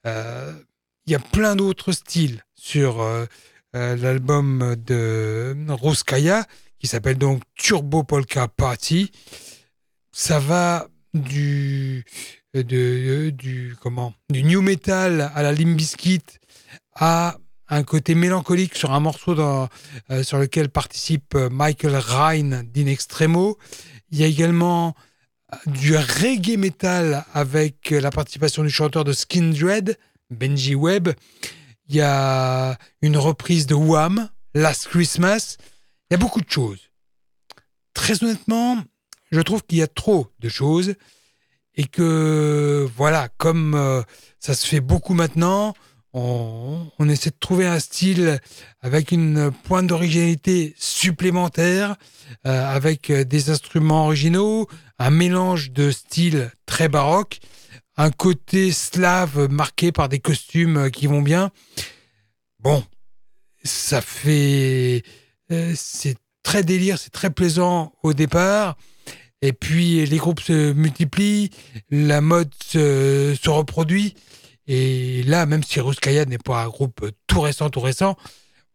Euh, 0.06 0.54
il 1.06 1.12
y 1.12 1.15
a 1.15 1.19
plein 1.19 1.56
d'autres 1.56 1.91
styles 1.91 2.43
sur 2.56 3.02
euh, 3.02 3.26
l'album 3.74 4.76
de 4.78 5.56
Roskaya, 5.69 6.45
qui 6.80 6.88
s'appelle 6.88 7.17
donc 7.17 7.43
Turbo 7.56 8.04
Polka 8.04 8.47
Party. 8.47 9.12
Ça 10.12 10.39
va 10.39 10.88
du, 11.13 12.06
du, 12.54 13.76
comment, 13.82 14.13
du 14.30 14.43
new 14.43 14.62
metal 14.62 15.32
à 15.34 15.41
la 15.41 15.52
Limbiskit 15.54 16.24
à 16.95 17.38
un 17.69 17.84
côté 17.84 18.15
mélancolique 18.15 18.76
sur 18.76 18.91
un 18.91 19.00
morceau 19.00 19.34
dans, 19.34 19.69
sur 20.24 20.38
lequel 20.38 20.69
participe 20.69 21.36
Michael 21.36 21.95
Ryan 21.95 22.63
d'In 22.65 22.88
Extremo. 22.88 23.58
Il 24.12 24.19
y 24.19 24.24
a 24.24 24.28
également 24.28 24.93
du 25.65 25.95
reggae 25.95 26.57
metal 26.57 27.25
avec 27.33 27.91
la 27.91 28.09
participation 28.09 28.63
du 28.63 28.69
chanteur 28.69 29.03
de 29.03 29.13
Skindred, 29.13 29.97
Benji 30.29 30.75
Webb. 30.75 31.09
Il 31.89 31.95
y 31.95 32.01
a 32.01 32.77
une 33.01 33.17
reprise 33.17 33.65
de 33.67 33.75
Wham, 33.75 34.29
Last 34.53 34.87
Christmas. 34.87 35.57
Il 36.09 36.13
y 36.13 36.15
a 36.15 36.17
beaucoup 36.17 36.41
de 36.41 36.49
choses. 36.49 36.89
Très 37.93 38.23
honnêtement, 38.23 38.77
je 39.31 39.41
trouve 39.41 39.63
qu'il 39.63 39.79
y 39.79 39.81
a 39.81 39.87
trop 39.87 40.27
de 40.39 40.49
choses 40.49 40.95
et 41.75 41.85
que, 41.85 42.87
voilà, 42.95 43.29
comme 43.37 43.75
euh, 43.75 44.01
ça 44.39 44.53
se 44.53 44.65
fait 44.65 44.81
beaucoup 44.81 45.13
maintenant, 45.13 45.73
on, 46.13 47.07
essaie 47.07 47.29
de 47.29 47.35
trouver 47.39 47.65
un 47.65 47.79
style 47.79 48.39
avec 48.81 49.11
une 49.11 49.51
pointe 49.63 49.87
d'originalité 49.87 50.75
supplémentaire, 50.77 51.95
euh, 52.45 52.75
avec 52.75 53.11
des 53.11 53.49
instruments 53.49 54.05
originaux, 54.05 54.67
un 55.01 55.09
mélange 55.09 55.71
de 55.71 55.89
styles 55.89 56.51
très 56.67 56.87
baroque, 56.87 57.39
un 57.97 58.11
côté 58.11 58.71
slave 58.71 59.47
marqué 59.49 59.91
par 59.91 60.09
des 60.09 60.19
costumes 60.19 60.91
qui 60.91 61.07
vont 61.07 61.23
bien. 61.23 61.51
Bon, 62.59 62.83
ça 63.63 64.01
fait... 64.01 65.01
Euh, 65.51 65.73
c'est 65.75 66.17
très 66.43 66.63
délire, 66.63 66.99
c'est 66.99 67.09
très 67.09 67.31
plaisant 67.31 67.93
au 68.03 68.13
départ. 68.13 68.77
Et 69.41 69.53
puis 69.53 70.05
les 70.05 70.17
groupes 70.17 70.39
se 70.39 70.71
multiplient, 70.71 71.49
la 71.89 72.21
mode 72.21 72.53
se, 72.63 73.35
se 73.41 73.49
reproduit. 73.49 74.13
Et 74.67 75.23
là, 75.23 75.47
même 75.47 75.63
si 75.63 75.79
Ruskaya 75.79 76.25
n'est 76.25 76.37
pas 76.37 76.63
un 76.63 76.67
groupe 76.67 77.09
tout 77.25 77.41
récent, 77.41 77.71
tout 77.71 77.79
récent, 77.79 78.15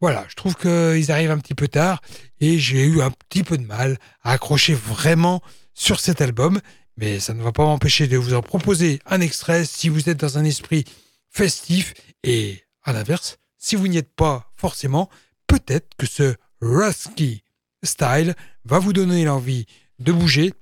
voilà, 0.00 0.26
je 0.28 0.34
trouve 0.34 0.56
qu'ils 0.56 1.12
arrivent 1.12 1.30
un 1.30 1.38
petit 1.38 1.54
peu 1.54 1.68
tard 1.68 2.02
et 2.40 2.58
j'ai 2.58 2.84
eu 2.84 3.00
un 3.00 3.12
petit 3.12 3.44
peu 3.44 3.56
de 3.56 3.64
mal 3.64 3.96
à 4.24 4.32
accrocher 4.32 4.74
vraiment 4.74 5.40
sur 5.76 6.00
cet 6.00 6.20
album. 6.20 6.60
mais 6.96 7.20
ça 7.20 7.34
ne 7.34 7.42
va 7.42 7.52
pas 7.52 7.64
m'empêcher 7.64 8.08
de 8.08 8.16
vous 8.16 8.34
en 8.34 8.42
proposer 8.42 9.00
un 9.06 9.20
extrait 9.20 9.64
si 9.66 9.88
vous 9.90 10.08
êtes 10.08 10.18
dans 10.18 10.38
un 10.38 10.44
esprit 10.44 10.84
festif 11.30 11.92
et 12.24 12.64
à 12.82 12.92
l'inverse, 12.92 13.38
si 13.58 13.76
vous 13.76 13.86
n'y 13.86 13.98
êtes 13.98 14.14
pas 14.14 14.50
forcément, 14.56 15.10
peut-être 15.46 15.90
que 15.98 16.06
ce 16.06 16.34
Rusky 16.62 17.42
style 17.82 18.34
va 18.64 18.78
vous 18.78 18.94
donner 18.94 19.24
l'envie 19.24 19.66
de 19.98 20.12
bouger 20.12 20.54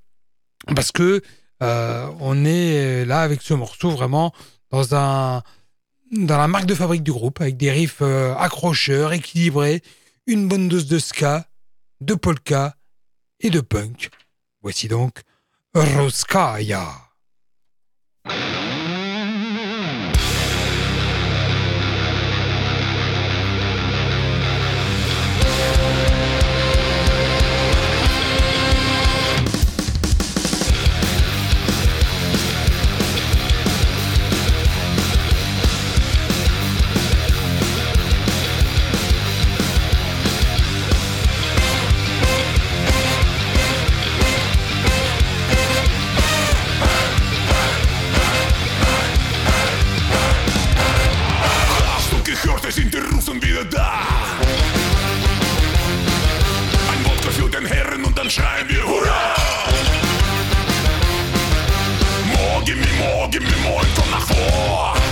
parce 0.74 0.90
que 0.90 1.22
euh, 1.62 2.10
on 2.18 2.44
est 2.44 3.04
là 3.04 3.20
avec 3.20 3.40
ce 3.40 3.54
morceau 3.54 3.90
vraiment 3.90 4.34
dans 4.70 4.94
un 4.94 5.42
dans 6.10 6.38
la 6.38 6.48
marque 6.48 6.66
de 6.66 6.74
fabrique 6.74 7.02
du 7.02 7.12
groupe 7.12 7.40
avec 7.40 7.56
des 7.56 7.70
riffs 7.70 8.02
euh, 8.02 8.34
accrocheurs, 8.34 9.12
équilibrés, 9.12 9.82
une 10.26 10.48
bonne 10.48 10.68
dose 10.68 10.86
de 10.86 10.98
ska, 10.98 11.48
de 12.00 12.14
polka 12.14 12.76
et 13.40 13.50
de 13.50 13.60
punk. 13.60 14.10
Voici 14.64 14.88
donc 14.88 15.20
Give 63.34 63.42
me 63.42 63.68
more 63.68 63.82
from 63.82 64.10
the 64.12 64.26
floor. 64.32 65.03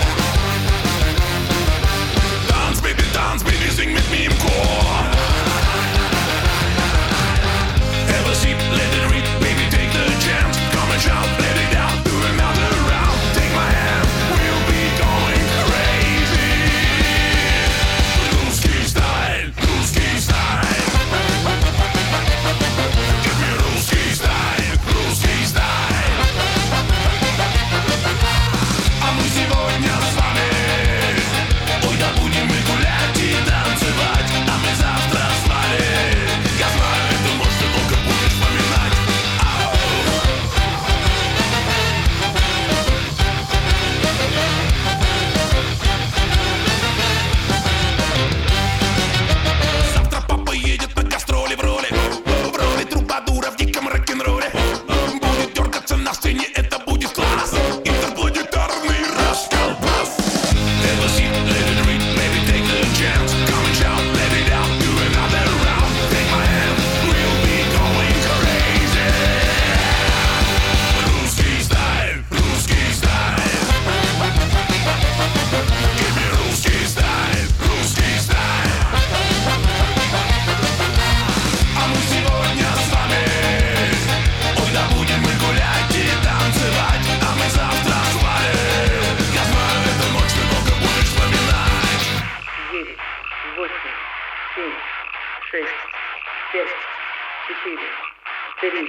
Ruskaya. 98.62 98.86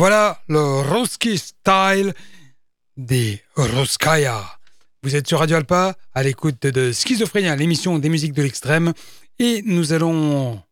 Voilà 0.00 0.40
le 0.48 0.80
Ruski 0.80 1.36
Style 1.36 2.14
des 2.96 3.42
Ruskaya. 3.54 4.42
Vous 5.02 5.14
êtes 5.14 5.28
sur 5.28 5.40
Radio 5.40 5.58
Alpa, 5.58 5.94
à 6.14 6.22
l'écoute 6.22 6.62
de 6.62 6.90
Schizophrénia, 6.90 7.54
l'émission 7.54 7.98
des 7.98 8.08
musiques 8.08 8.32
de 8.32 8.40
l'extrême, 8.40 8.94
et 9.38 9.60
nous 9.66 9.92
allons 9.92 10.62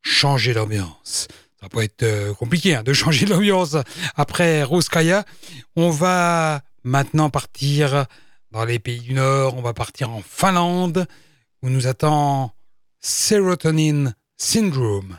changer 0.00 0.54
l'ambiance. 0.54 1.28
Ça 1.60 1.68
peut 1.68 1.82
être 1.82 2.02
euh, 2.02 2.32
compliqué 2.32 2.74
hein, 2.74 2.82
de 2.82 2.92
changer 2.94 3.26
l'ambiance 3.26 3.76
après 4.16 4.62
Ruskaya. 4.62 5.26
On 5.76 5.90
va 5.90 6.62
maintenant 6.82 7.28
partir 7.28 8.06
dans 8.52 8.64
les 8.64 8.78
pays 8.78 9.00
du 9.00 9.12
Nord, 9.12 9.54
on 9.54 9.60
va 9.60 9.74
partir 9.74 10.08
en 10.08 10.22
Finlande, 10.22 11.06
où 11.60 11.68
nous 11.68 11.88
attend 11.88 12.54
Serotonin 13.00 14.14
Syndrome, 14.38 15.18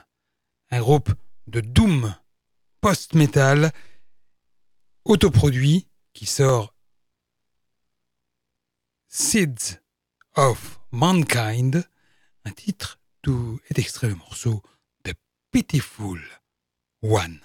un 0.72 0.80
groupe 0.80 1.12
de 1.46 1.60
Doom 1.62 2.16
post-metal 2.84 3.72
autoproduit 5.06 5.88
qui 6.12 6.26
sort 6.26 6.76
Seeds 9.08 9.80
of 10.36 10.82
Mankind, 10.91 11.88
un 12.43 12.52
titre 12.52 13.00
d'où 13.24 13.58
est 13.69 13.80
extrait 13.80 14.10
le 14.10 14.15
morceau 14.15 14.62
de 15.06 15.13
Pitiful 15.52 16.22
One, 17.02 17.39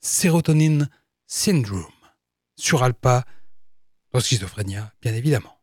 Serotonin 0.00 0.88
Syndrome, 1.26 1.82
sur 2.54 2.84
Alpa, 2.84 3.24
dans 4.12 4.20
Schizophrénia, 4.20 4.94
bien 5.02 5.14
évidemment. 5.14 5.55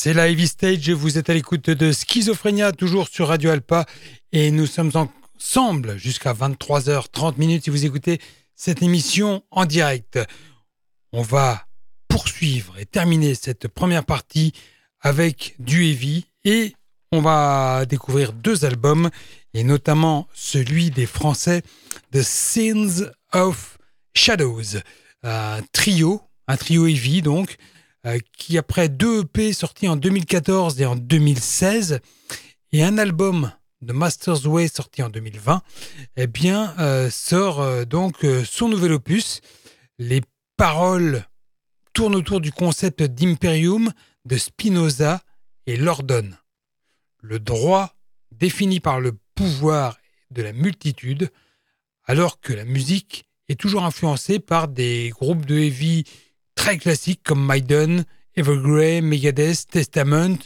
C'est 0.00 0.14
la 0.14 0.28
Heavy 0.28 0.46
Stage, 0.46 0.90
vous 0.90 1.18
êtes 1.18 1.28
à 1.28 1.34
l'écoute 1.34 1.70
de 1.70 1.90
Schizophrénia, 1.90 2.70
toujours 2.70 3.08
sur 3.08 3.26
Radio 3.26 3.50
Alpa, 3.50 3.84
et 4.30 4.52
nous 4.52 4.66
sommes 4.66 4.92
ensemble 4.94 5.96
jusqu'à 5.96 6.32
23h30 6.32 7.36
minutes 7.36 7.64
si 7.64 7.70
vous 7.70 7.84
écoutez 7.84 8.20
cette 8.54 8.80
émission 8.80 9.42
en 9.50 9.66
direct. 9.66 10.20
On 11.10 11.22
va 11.22 11.66
poursuivre 12.06 12.78
et 12.78 12.86
terminer 12.86 13.34
cette 13.34 13.66
première 13.66 14.04
partie 14.04 14.52
avec 15.00 15.56
du 15.58 15.86
heavy, 15.86 16.26
et 16.44 16.74
on 17.10 17.20
va 17.20 17.84
découvrir 17.84 18.32
deux 18.32 18.64
albums, 18.64 19.10
et 19.52 19.64
notamment 19.64 20.28
celui 20.32 20.92
des 20.92 21.06
Français 21.06 21.62
The 22.12 22.22
Sins 22.22 23.10
of 23.32 23.78
Shadows, 24.14 24.78
un 25.24 25.58
trio, 25.72 26.22
un 26.46 26.56
trio 26.56 26.86
heavy 26.86 27.20
donc, 27.20 27.56
qui 28.36 28.58
après 28.58 28.88
deux 28.88 29.20
EP 29.20 29.52
sortis 29.52 29.88
en 29.88 29.96
2014 29.96 30.80
et 30.80 30.86
en 30.86 30.96
2016 30.96 32.00
et 32.72 32.82
un 32.82 32.98
album 32.98 33.52
de 33.82 33.92
Master's 33.92 34.44
Way 34.44 34.68
sorti 34.68 35.02
en 35.02 35.08
2020, 35.08 35.62
eh 36.16 36.26
bien 36.26 36.74
euh, 36.78 37.10
sort 37.10 37.60
euh, 37.60 37.84
donc 37.84 38.26
son 38.44 38.68
nouvel 38.68 38.92
opus. 38.92 39.40
Les 39.98 40.20
paroles 40.56 41.24
tournent 41.92 42.16
autour 42.16 42.40
du 42.40 42.52
concept 42.52 43.02
d'imperium 43.02 43.92
de 44.24 44.36
Spinoza 44.36 45.22
et 45.66 45.76
l'ordonne. 45.76 46.36
Le 47.20 47.38
droit 47.38 47.94
défini 48.32 48.80
par 48.80 49.00
le 49.00 49.12
pouvoir 49.34 49.98
de 50.30 50.42
la 50.42 50.52
multitude, 50.52 51.30
alors 52.04 52.40
que 52.40 52.52
la 52.52 52.64
musique 52.64 53.28
est 53.48 53.58
toujours 53.58 53.84
influencée 53.84 54.38
par 54.38 54.68
des 54.68 55.10
groupes 55.10 55.46
de 55.46 55.56
heavy 55.56 56.04
très 56.58 56.76
classiques 56.76 57.22
comme 57.22 57.46
Maiden, 57.46 58.04
Evergrey, 58.34 59.00
Megadeth, 59.00 59.68
Testament, 59.70 60.38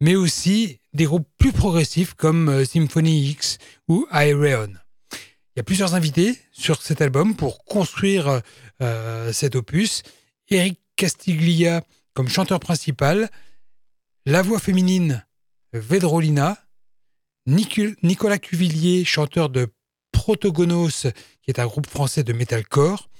mais 0.00 0.14
aussi 0.14 0.78
des 0.94 1.04
groupes 1.04 1.28
plus 1.36 1.50
progressifs 1.50 2.14
comme 2.14 2.48
euh, 2.48 2.64
Symphony 2.64 3.30
X 3.30 3.58
ou 3.88 4.06
Aereon. 4.12 4.74
Il 5.12 5.56
y 5.56 5.60
a 5.60 5.64
plusieurs 5.64 5.96
invités 5.96 6.38
sur 6.52 6.80
cet 6.80 7.02
album 7.02 7.34
pour 7.34 7.64
construire 7.64 8.40
euh, 8.80 9.32
cet 9.32 9.56
opus. 9.56 10.04
Eric 10.48 10.80
Castiglia 10.94 11.82
comme 12.14 12.28
chanteur 12.28 12.60
principal, 12.60 13.28
la 14.26 14.42
voix 14.42 14.60
féminine 14.60 15.26
Vedrolina, 15.72 16.56
Nicolas 17.46 18.38
Cuvillier, 18.38 19.04
chanteur 19.04 19.48
de 19.48 19.66
Protogonos, 20.12 21.08
qui 21.42 21.50
est 21.50 21.58
un 21.58 21.66
groupe 21.66 21.88
français 21.88 22.22
de 22.22 22.32
metalcore, 22.32 23.10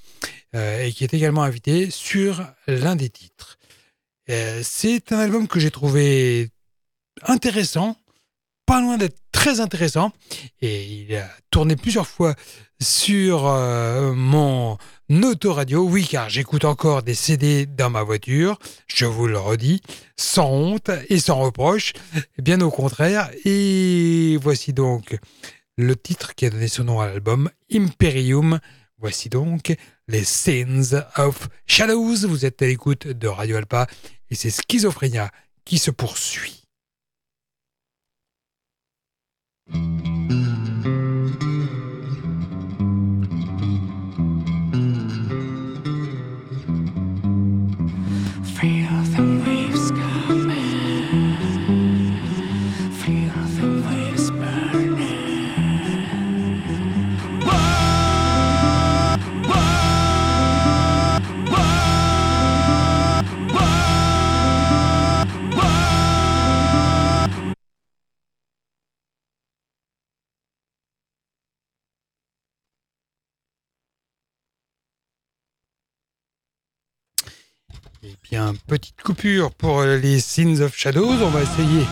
euh, 0.55 0.85
et 0.85 0.93
qui 0.93 1.05
est 1.05 1.15
également 1.15 1.43
invité 1.43 1.91
sur 1.91 2.45
l'un 2.67 2.97
des 2.97 3.11
titres. 3.11 3.59
Euh, 4.31 4.61
c'est 4.63 5.13
un 5.13 5.19
album 5.19 5.49
que 5.49 5.61
j'ai 5.61 5.71
trouvé 5.71 6.51
intéressant, 7.23 7.97
pas 8.67 8.81
loin 8.81 8.99
d'être 8.99 9.17
très 9.33 9.61
intéressant, 9.61 10.13
et 10.61 10.85
il 10.85 11.17
a 11.17 11.29
tourné 11.51 11.77
plusieurs 11.77 12.07
fois 12.07 12.35
sur 12.81 13.47
euh, 13.47 14.13
mon 14.13 14.77
autoradio. 15.11 15.85
Oui, 15.85 16.07
car 16.07 16.29
j'écoute 16.29 16.65
encore 16.65 17.03
des 17.03 17.15
CD 17.15 17.67
dans 17.67 17.91
ma 17.91 18.03
voiture, 18.03 18.59
je 18.87 19.07
vous 19.07 19.27
le 19.27 19.39
redis, 19.39 19.81
sans 20.17 20.51
honte 20.51 20.91
et 21.09 21.19
sans 21.19 21.39
reproche, 21.39 21.93
bien 22.39 22.61
au 22.61 22.71
contraire. 22.71 23.31
Et 23.45 24.39
voici 24.41 24.73
donc 24.73 25.19
le 25.77 25.97
titre 25.97 26.35
qui 26.35 26.47
a 26.47 26.51
donné 26.51 26.69
son 26.69 26.85
nom 26.85 27.01
à 27.01 27.07
l'album, 27.07 27.51
Imperium. 27.73 28.61
Voici 29.01 29.29
donc 29.29 29.77
les 30.09 30.25
Sins 30.25 31.05
of 31.17 31.49
Shadows. 31.67 32.27
Vous 32.27 32.45
êtes 32.45 32.61
à 32.63 32.67
l'écoute 32.67 33.07
de 33.07 33.29
Radio 33.29 33.57
Alpa 33.57 33.87
et 34.29 34.35
c'est 34.35 34.51
Schizophrénia 34.51 35.31
qui 35.65 35.79
se 35.79 35.93
poursuit. 35.93 36.65
Petite 78.79 79.03
coupure 79.03 79.53
pour 79.55 79.81
euh, 79.81 79.97
les 79.97 80.21
Sins 80.21 80.61
of 80.61 80.77
Shadows. 80.77 81.21
On 81.21 81.31
va 81.31 81.43
essayer 81.43 81.85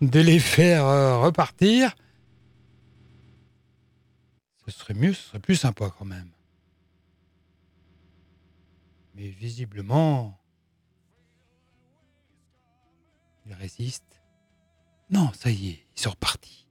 de 0.00 0.20
les 0.20 0.38
faire 0.38 0.86
euh, 0.86 1.18
repartir. 1.18 1.96
Ce 4.64 4.70
serait 4.70 4.94
mieux, 4.94 5.12
ce 5.12 5.22
serait 5.22 5.40
plus 5.40 5.56
sympa 5.56 5.90
quand 5.98 6.04
même. 6.04 6.30
Mais 9.16 9.28
visiblement, 9.28 10.38
ils 13.46 13.54
résistent. 13.54 14.22
Non, 15.10 15.32
ça 15.32 15.50
y 15.50 15.70
est, 15.70 15.86
ils 15.96 16.00
sont 16.00 16.10
repartis. 16.10 16.66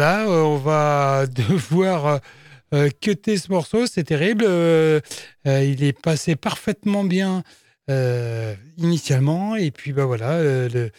Voilà, 0.00 0.26
euh, 0.30 0.42
on 0.44 0.56
va 0.56 1.26
devoir 1.30 2.20
euh, 2.72 2.88
cuter 3.02 3.36
ce 3.36 3.52
morceau, 3.52 3.86
c'est 3.86 4.04
terrible. 4.04 4.46
Euh, 4.48 4.98
il 5.44 5.84
est 5.84 5.92
passé 5.92 6.36
parfaitement 6.36 7.04
bien 7.04 7.42
initialement, 8.78 9.56
et 9.56 9.70
puis 9.72 9.92
bah 9.92 10.06
voilà, 10.06 10.42
le, 10.42 10.90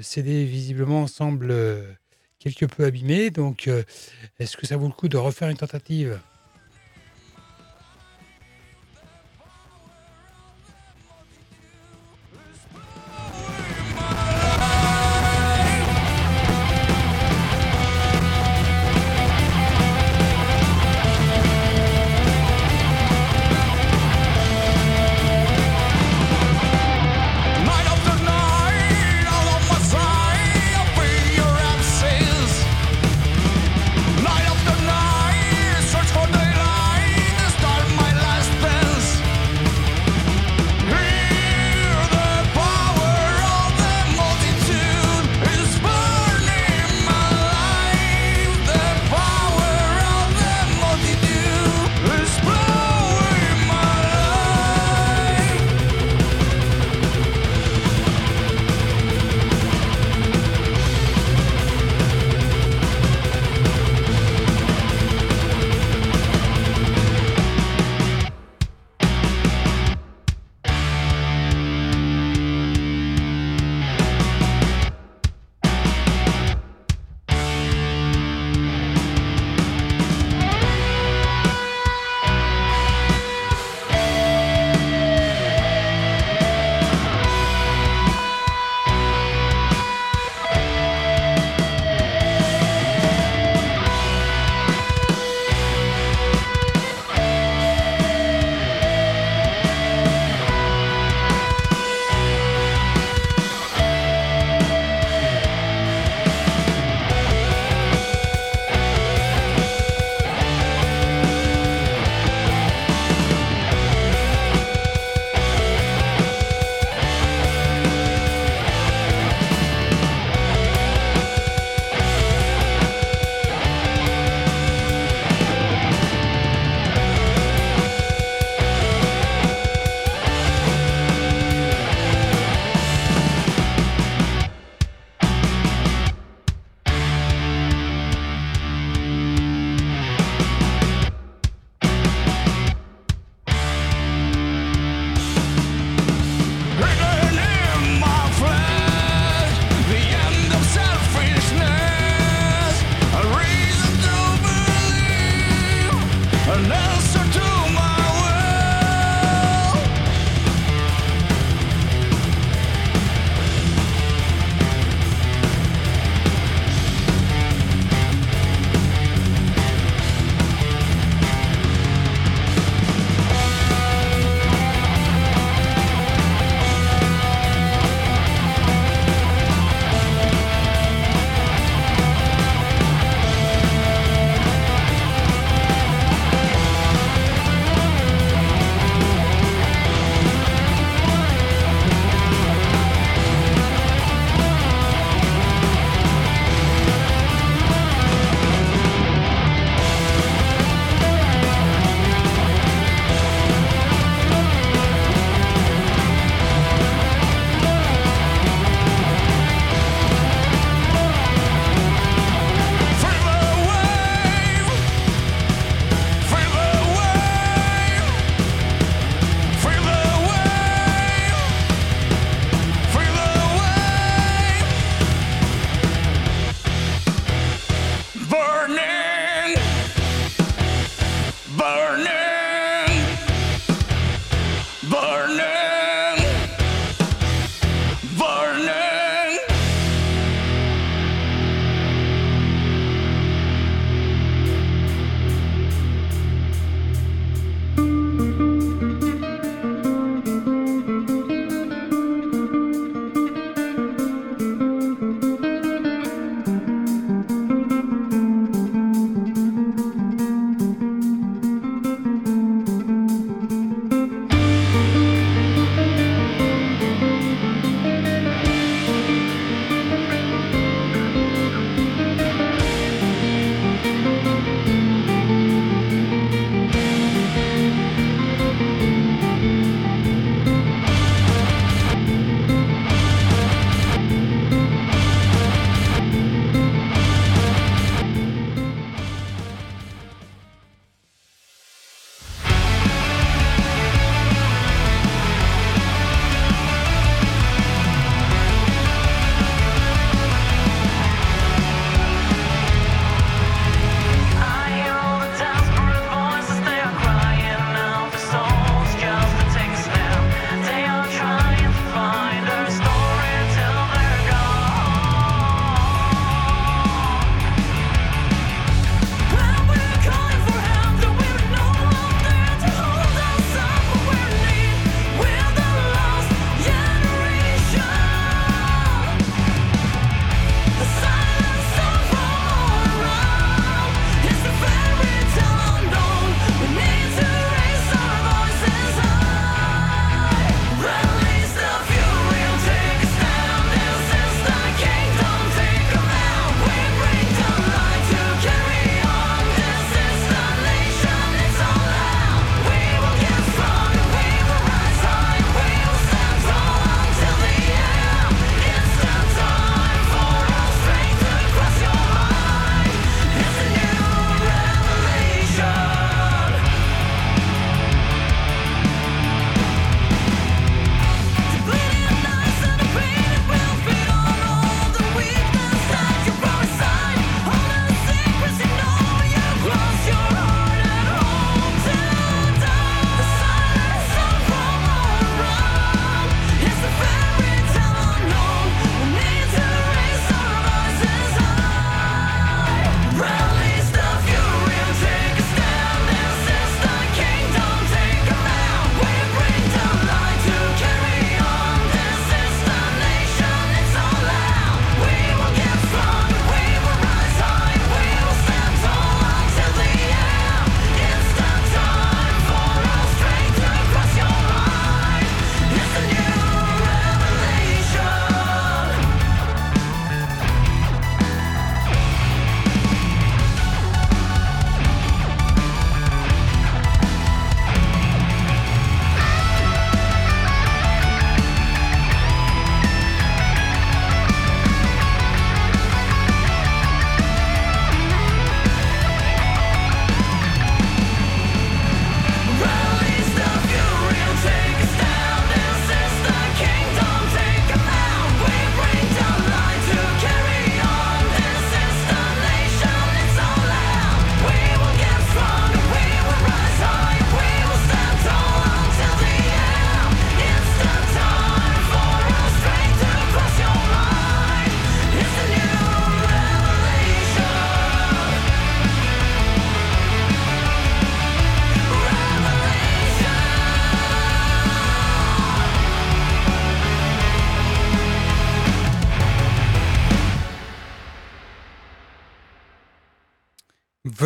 CD 0.00 0.46
visiblement 0.46 1.06
semble 1.06 1.54
quelque 2.40 2.64
peu 2.64 2.84
abîmé. 2.86 3.30
Donc, 3.30 3.70
est-ce 4.40 4.56
que 4.56 4.66
ça 4.66 4.76
vaut 4.76 4.86
le 4.86 4.92
coup 4.92 5.08
de 5.08 5.18
refaire 5.18 5.50
une 5.50 5.56
tentative? 5.56 6.18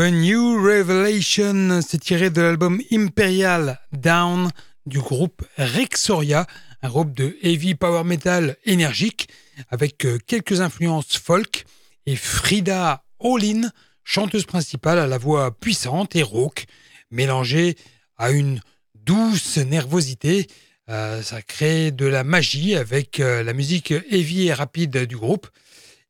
The 0.02 0.10
New 0.10 0.60
Revelation, 0.60 1.80
c'est 1.80 2.00
tiré 2.00 2.28
de 2.30 2.40
l'album 2.40 2.82
Imperial 2.90 3.78
Down 3.92 4.50
du 4.84 4.98
groupe 4.98 5.46
Rexoria, 5.56 6.48
un 6.82 6.88
groupe 6.88 7.14
de 7.14 7.36
heavy 7.40 7.76
power 7.76 8.02
metal 8.02 8.56
énergique 8.64 9.28
avec 9.70 10.04
euh, 10.04 10.18
quelques 10.26 10.60
influences 10.60 11.16
folk 11.16 11.66
et 12.06 12.16
Frida 12.16 13.04
Olin, 13.20 13.70
chanteuse 14.02 14.44
principale 14.44 14.98
à 14.98 15.06
la 15.06 15.18
voix 15.18 15.56
puissante 15.56 16.16
et 16.16 16.24
rauque, 16.24 16.64
mélangée 17.12 17.76
à 18.16 18.32
une 18.32 18.60
douce 18.96 19.58
nervosité. 19.58 20.48
Euh, 20.88 21.22
ça 21.22 21.42
crée 21.42 21.92
de 21.92 22.06
la 22.06 22.24
magie 22.24 22.74
avec 22.74 23.20
euh, 23.20 23.44
la 23.44 23.52
musique 23.52 23.92
heavy 24.10 24.48
et 24.48 24.52
rapide 24.52 25.06
du 25.06 25.16
groupe. 25.16 25.46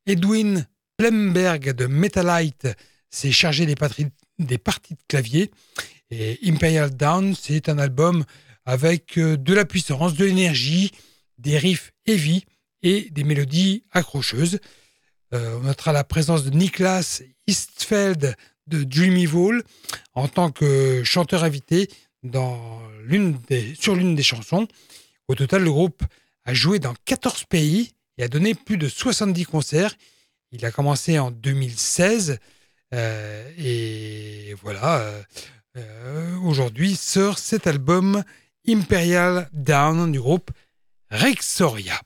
Edwin 0.07 0.65
Plemberg 0.97 1.75
de 1.75 1.85
Metalite 1.85 2.67
s'est 3.13 3.31
chargé 3.31 3.65
des, 3.65 3.75
parties 3.75 4.05
de 4.07 5.03
clavier. 5.07 5.51
Et 6.09 6.39
Imperial 6.43 6.89
Down, 6.89 7.35
c'est 7.39 7.69
un 7.69 7.77
album 7.77 8.25
avec 8.65 9.17
euh, 9.17 9.37
de 9.37 9.53
la 9.53 9.65
puissance, 9.65 10.15
de 10.15 10.25
l'énergie, 10.25 10.91
des 11.37 11.57
riffs 11.57 11.91
heavy 12.05 12.43
et 12.81 13.09
des 13.11 13.23
mélodies 13.23 13.83
accrocheuses. 13.91 14.59
Euh, 15.33 15.57
on 15.59 15.65
notera 15.65 15.93
la 15.93 16.03
présence 16.03 16.43
de 16.43 16.49
Niklas 16.49 17.21
Eastfeld 17.47 18.35
de 18.67 18.83
Dream 18.83 19.15
Evil 19.17 19.61
en 20.13 20.27
tant 20.27 20.51
que 20.51 21.03
chanteur 21.03 21.43
invité 21.43 21.89
dans 22.23 22.81
des, 23.49 23.75
sur 23.75 23.95
l'une 23.95 24.15
des 24.15 24.23
chansons. 24.23 24.67
Au 25.27 25.35
total, 25.35 25.63
le 25.63 25.71
groupe 25.71 26.03
a 26.45 26.53
joué 26.53 26.79
dans 26.79 26.93
14 27.05 27.45
pays 27.45 27.91
et 28.17 28.23
a 28.23 28.27
donné 28.27 28.55
plus 28.55 28.77
de 28.77 28.87
70 28.87 29.45
concerts. 29.45 29.95
Il 30.51 30.65
a 30.65 30.71
commencé 30.71 31.19
en 31.19 31.31
2016 31.31 32.31
euh, 32.31 32.37
et 32.93 34.55
voilà, 34.61 35.03
aujourd'hui 36.43 36.95
sort 36.95 37.39
cet 37.39 37.67
album 37.67 38.23
Imperial 38.67 39.49
Down 39.53 40.11
du 40.11 40.19
groupe 40.19 40.51
Rexoria. 41.09 41.99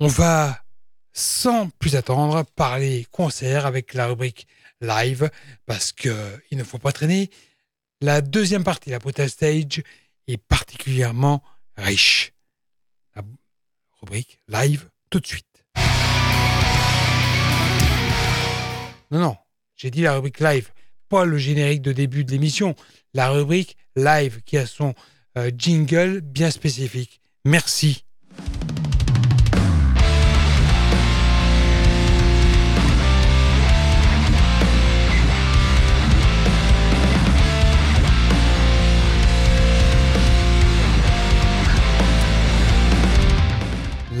On 0.00 0.06
va 0.06 0.62
sans 1.12 1.68
plus 1.70 1.96
attendre 1.96 2.44
parler 2.54 3.06
concert 3.10 3.66
avec 3.66 3.94
la 3.94 4.06
rubrique 4.06 4.46
live 4.80 5.30
parce 5.66 5.92
que 5.92 6.40
il 6.50 6.58
ne 6.58 6.64
faut 6.64 6.78
pas 6.78 6.92
traîner. 6.92 7.30
La 8.00 8.20
deuxième 8.20 8.62
partie, 8.62 8.90
la 8.90 9.00
Brutal 9.00 9.28
Stage, 9.28 9.82
est 10.28 10.36
particulièrement 10.36 11.42
riche. 11.76 12.32
La 13.16 13.22
rubrique 14.00 14.38
live 14.46 14.88
tout 15.10 15.18
de 15.18 15.26
suite. 15.26 15.64
Non, 19.10 19.20
non, 19.20 19.36
j'ai 19.78 19.90
dit 19.90 20.02
la 20.02 20.14
rubrique 20.14 20.40
live, 20.40 20.70
pas 21.08 21.24
le 21.24 21.38
générique 21.38 21.80
de 21.80 21.92
début 21.92 22.24
de 22.24 22.32
l'émission, 22.32 22.74
la 23.14 23.30
rubrique 23.30 23.78
live 23.96 24.42
qui 24.44 24.58
a 24.58 24.66
son 24.66 24.94
euh, 25.38 25.50
jingle 25.56 26.20
bien 26.20 26.50
spécifique. 26.50 27.22
Merci. 27.44 28.04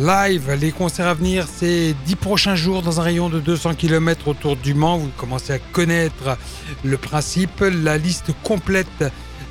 Live, 0.08 0.56
les 0.58 0.72
concerts 0.72 1.06
à 1.06 1.12
venir, 1.12 1.46
c'est 1.46 1.94
10 2.06 2.16
prochains 2.16 2.54
jours 2.54 2.80
dans 2.80 2.98
un 2.98 3.02
rayon 3.02 3.28
de 3.28 3.40
200 3.40 3.74
km 3.74 4.28
autour 4.28 4.56
du 4.56 4.72
Mans. 4.72 4.96
Vous 4.96 5.10
commencez 5.18 5.52
à 5.52 5.58
connaître 5.58 6.38
le 6.82 6.96
principe. 6.96 7.60
La 7.60 7.98
liste 7.98 8.30
complète 8.42 9.04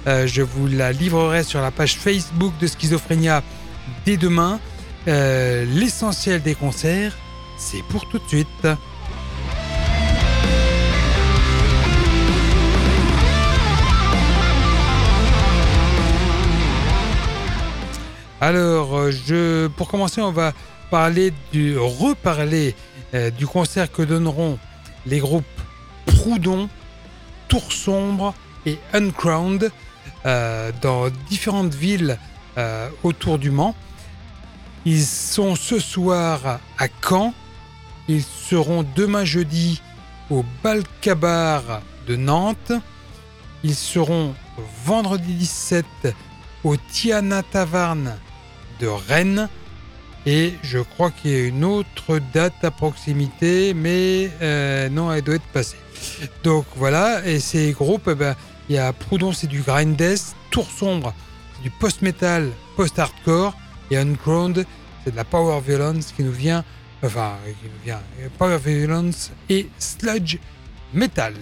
euh, 0.08 0.26
je 0.26 0.42
vous 0.42 0.66
la 0.66 0.92
livrerai 0.94 1.44
sur 1.44 1.62
la 1.62 1.70
page 1.70 1.98
Facebook 1.98 2.54
de 2.60 2.66
Schizophrénia 2.66 3.44
dès 4.04 4.18
demain. 4.18 4.60
Euh, 5.08 5.64
l'essentiel 5.66 6.42
des 6.42 6.56
concerts, 6.56 7.16
c'est 7.60 7.84
pour 7.84 8.10
tout 8.10 8.18
de 8.18 8.28
suite. 8.28 8.68
Alors, 18.40 18.98
euh, 18.98 19.70
pour 19.70 19.88
commencer, 19.88 20.22
on 20.22 20.32
va 20.32 20.54
parler 20.92 21.34
du, 21.52 21.78
reparler 21.78 22.76
du 23.38 23.48
concert 23.48 23.92
que 23.92 24.02
donneront 24.02 24.60
les 25.06 25.20
groupes 25.20 25.46
Proudhon, 26.06 26.70
Tour 27.48 27.72
Sombre 27.72 28.34
et 28.66 28.78
Uncrowned 28.94 29.72
euh, 30.26 30.72
dans 30.82 31.10
différentes 31.30 31.74
villes 31.74 32.18
euh, 32.58 32.90
autour 33.04 33.40
du 33.40 33.52
Mans. 33.52 33.76
Ils 34.86 35.06
sont 35.06 35.56
ce 35.56 35.80
soir 35.80 36.60
à 36.78 36.88
Caen. 37.02 37.34
Ils 38.08 38.24
seront 38.24 38.86
demain 38.96 39.26
jeudi 39.26 39.82
au 40.30 40.44
Balcabar 40.64 41.82
de 42.08 42.16
Nantes. 42.16 42.72
Ils 43.64 43.76
seront 43.76 44.34
vendredi 44.86 45.34
17 45.34 45.86
au 46.64 46.76
Tiana 46.78 47.44
Taverne 47.44 48.18
de 48.80 48.88
Rennes. 48.88 49.50
Et 50.26 50.54
je 50.62 50.80
crois 50.80 51.12
qu'il 51.12 51.32
y 51.32 51.36
a 51.36 51.46
une 51.46 51.64
autre 51.64 52.20
date 52.34 52.62
à 52.64 52.72
proximité, 52.72 53.74
mais 53.74 54.30
euh, 54.42 54.90
non, 54.90 55.12
elle 55.14 55.22
doit 55.22 55.36
être 55.36 55.48
passée. 55.54 55.78
Donc 56.44 56.66
voilà, 56.76 57.26
et 57.26 57.40
ces 57.40 57.72
groupes, 57.72 58.10
eh 58.12 58.16
ben, 58.16 58.36
il 58.70 58.76
y 58.76 58.78
a 58.78 58.92
Proudhon, 58.92 59.32
c'est 59.32 59.48
du 59.48 59.62
grind 59.62 59.96
death. 59.96 60.36
Tour 60.52 60.70
sombre, 60.70 61.14
c'est 61.56 61.64
du 61.64 61.72
post-metal, 61.72 62.50
post-hardcore. 62.76 63.56
Et 63.90 63.98
Uncrowned, 63.98 64.66
c'est 65.04 65.12
de 65.12 65.16
la 65.16 65.24
power 65.24 65.62
violence 65.66 66.12
qui 66.12 66.24
nous 66.24 66.32
vient, 66.32 66.66
enfin, 67.04 67.36
qui 67.46 67.68
nous 67.68 67.84
vient, 67.86 68.02
power 68.38 68.58
violence 68.58 69.32
et 69.50 69.70
sludge 69.80 70.40
metal. 70.94 71.36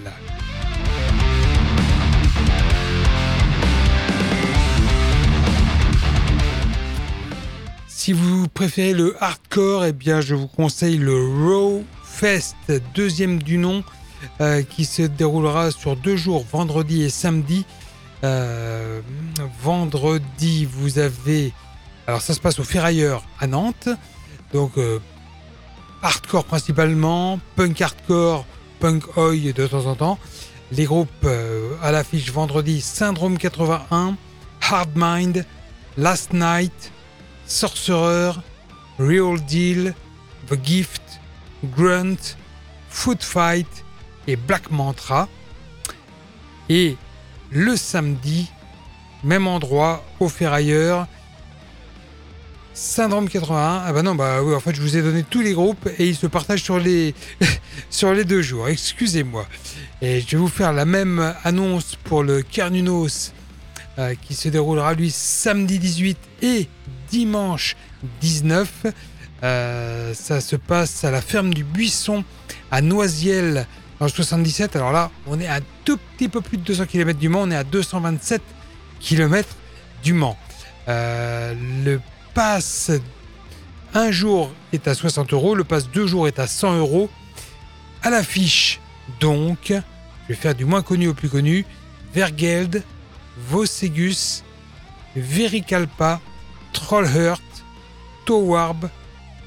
Si 8.05 8.13
vous 8.13 8.47
préférez 8.47 8.93
le 8.93 9.15
hardcore, 9.19 9.85
eh 9.85 9.91
bien, 9.91 10.21
je 10.21 10.35
vous 10.35 10.45
conseille 10.45 10.99
le 10.99 11.15
Raw 11.17 11.83
Fest, 12.03 12.55
deuxième 12.93 13.41
du 13.41 13.57
nom. 13.57 13.83
Euh, 14.41 14.61
qui 14.61 14.85
se 14.85 15.01
déroulera 15.01 15.71
sur 15.71 15.95
deux 15.95 16.15
jours, 16.15 16.45
vendredi 16.51 17.01
et 17.01 17.09
samedi. 17.09 17.65
Euh, 18.23 19.01
vendredi, 19.59 20.65
vous 20.65 20.99
avez. 20.99 21.51
Alors, 22.05 22.21
ça 22.21 22.35
se 22.35 22.39
passe 22.39 22.59
au 22.59 22.63
Ferrailleur 22.63 23.23
à 23.39 23.47
Nantes. 23.47 23.89
Donc, 24.53 24.77
euh, 24.77 24.99
hardcore 26.03 26.45
principalement, 26.45 27.39
punk 27.55 27.81
hardcore, 27.81 28.45
punk 28.79 29.17
oi 29.17 29.51
de 29.51 29.65
temps 29.65 29.87
en 29.87 29.95
temps. 29.95 30.19
Les 30.71 30.83
groupes 30.85 31.27
à 31.81 31.91
l'affiche 31.91 32.31
vendredi 32.31 32.81
Syndrome 32.81 33.39
81, 33.39 34.15
Hard 34.61 34.91
Mind, 34.95 35.43
Last 35.97 36.33
Night, 36.33 36.91
Sorcerer, 37.47 38.31
Real 38.99 39.39
Deal, 39.45 39.93
The 40.49 40.57
Gift, 40.63 41.01
Grunt, 41.63 42.37
Foot 42.89 43.23
Fight, 43.23 43.85
et 44.27 44.35
Black 44.35 44.71
Mantra. 44.71 45.27
Et 46.69 46.97
le 47.51 47.75
samedi, 47.75 48.51
même 49.23 49.47
endroit, 49.47 50.03
au 50.19 50.29
Ferrailleur, 50.29 51.07
Syndrome 52.73 53.29
81. 53.29 53.83
Ah 53.85 53.93
bah 53.93 54.01
non, 54.01 54.15
bah 54.15 54.43
oui, 54.43 54.53
en 54.53 54.59
fait, 54.59 54.75
je 54.75 54.81
vous 54.81 54.97
ai 54.97 55.01
donné 55.01 55.23
tous 55.23 55.39
les 55.39 55.53
groupes 55.53 55.87
et 55.97 56.07
ils 56.07 56.15
se 56.15 56.27
partagent 56.27 56.63
sur 56.63 56.77
les, 56.77 57.15
deux 58.25 58.41
jours. 58.41 58.67
Excusez-moi. 58.67 59.47
Et 60.01 60.19
je 60.19 60.31
vais 60.31 60.37
vous 60.37 60.49
faire 60.49 60.73
la 60.73 60.83
même 60.83 61.33
annonce 61.45 61.95
pour 62.03 62.21
le 62.21 62.41
Carnunos 62.41 63.31
euh, 63.97 64.13
qui 64.21 64.33
se 64.33 64.49
déroulera 64.49 64.93
lui 64.93 65.11
samedi 65.11 65.79
18 65.79 66.17
et 66.41 66.67
dimanche 67.09 67.75
19. 68.21 68.85
Euh, 69.43 70.13
ça 70.13 70.41
se 70.41 70.55
passe 70.55 71.03
à 71.03 71.11
la 71.11 71.21
ferme 71.21 71.53
du 71.53 71.63
Buisson 71.63 72.23
à 72.71 72.81
Noisiel 72.81 73.67
en 73.99 74.07
77, 74.07 74.75
alors 74.75 74.91
là, 74.91 75.09
on 75.25 75.39
est 75.39 75.47
à 75.47 75.59
tout 75.85 75.97
petit 75.97 76.27
peu 76.27 76.41
plus 76.41 76.57
de 76.57 76.63
200 76.63 76.85
km 76.85 77.17
du 77.17 77.29
Mans, 77.29 77.43
on 77.43 77.51
est 77.51 77.55
à 77.55 77.63
227 77.63 78.41
km 78.99 79.47
du 80.03 80.13
Mans. 80.13 80.37
Euh, 80.87 81.53
le 81.83 82.01
pass 82.33 82.91
un 83.93 84.11
jour 84.11 84.51
est 84.73 84.89
à 84.89 84.93
60 84.93 85.31
euros, 85.31 85.55
le 85.55 85.63
pass 85.63 85.89
deux 85.89 86.05
jours 86.05 86.27
est 86.27 86.39
à 86.39 86.47
100 86.47 86.77
euros. 86.79 87.09
À 88.03 88.09
l'affiche, 88.09 88.81
donc, 89.21 89.67
je 89.69 90.27
vais 90.27 90.35
faire 90.35 90.55
du 90.55 90.65
moins 90.65 90.81
connu 90.81 91.07
au 91.07 91.13
plus 91.13 91.29
connu, 91.29 91.65
Vergeld, 92.13 92.83
Vosegus, 93.37 94.43
Vericalpa, 95.15 96.21
Trollhurt, 96.73 97.41
Towarb, 98.25 98.89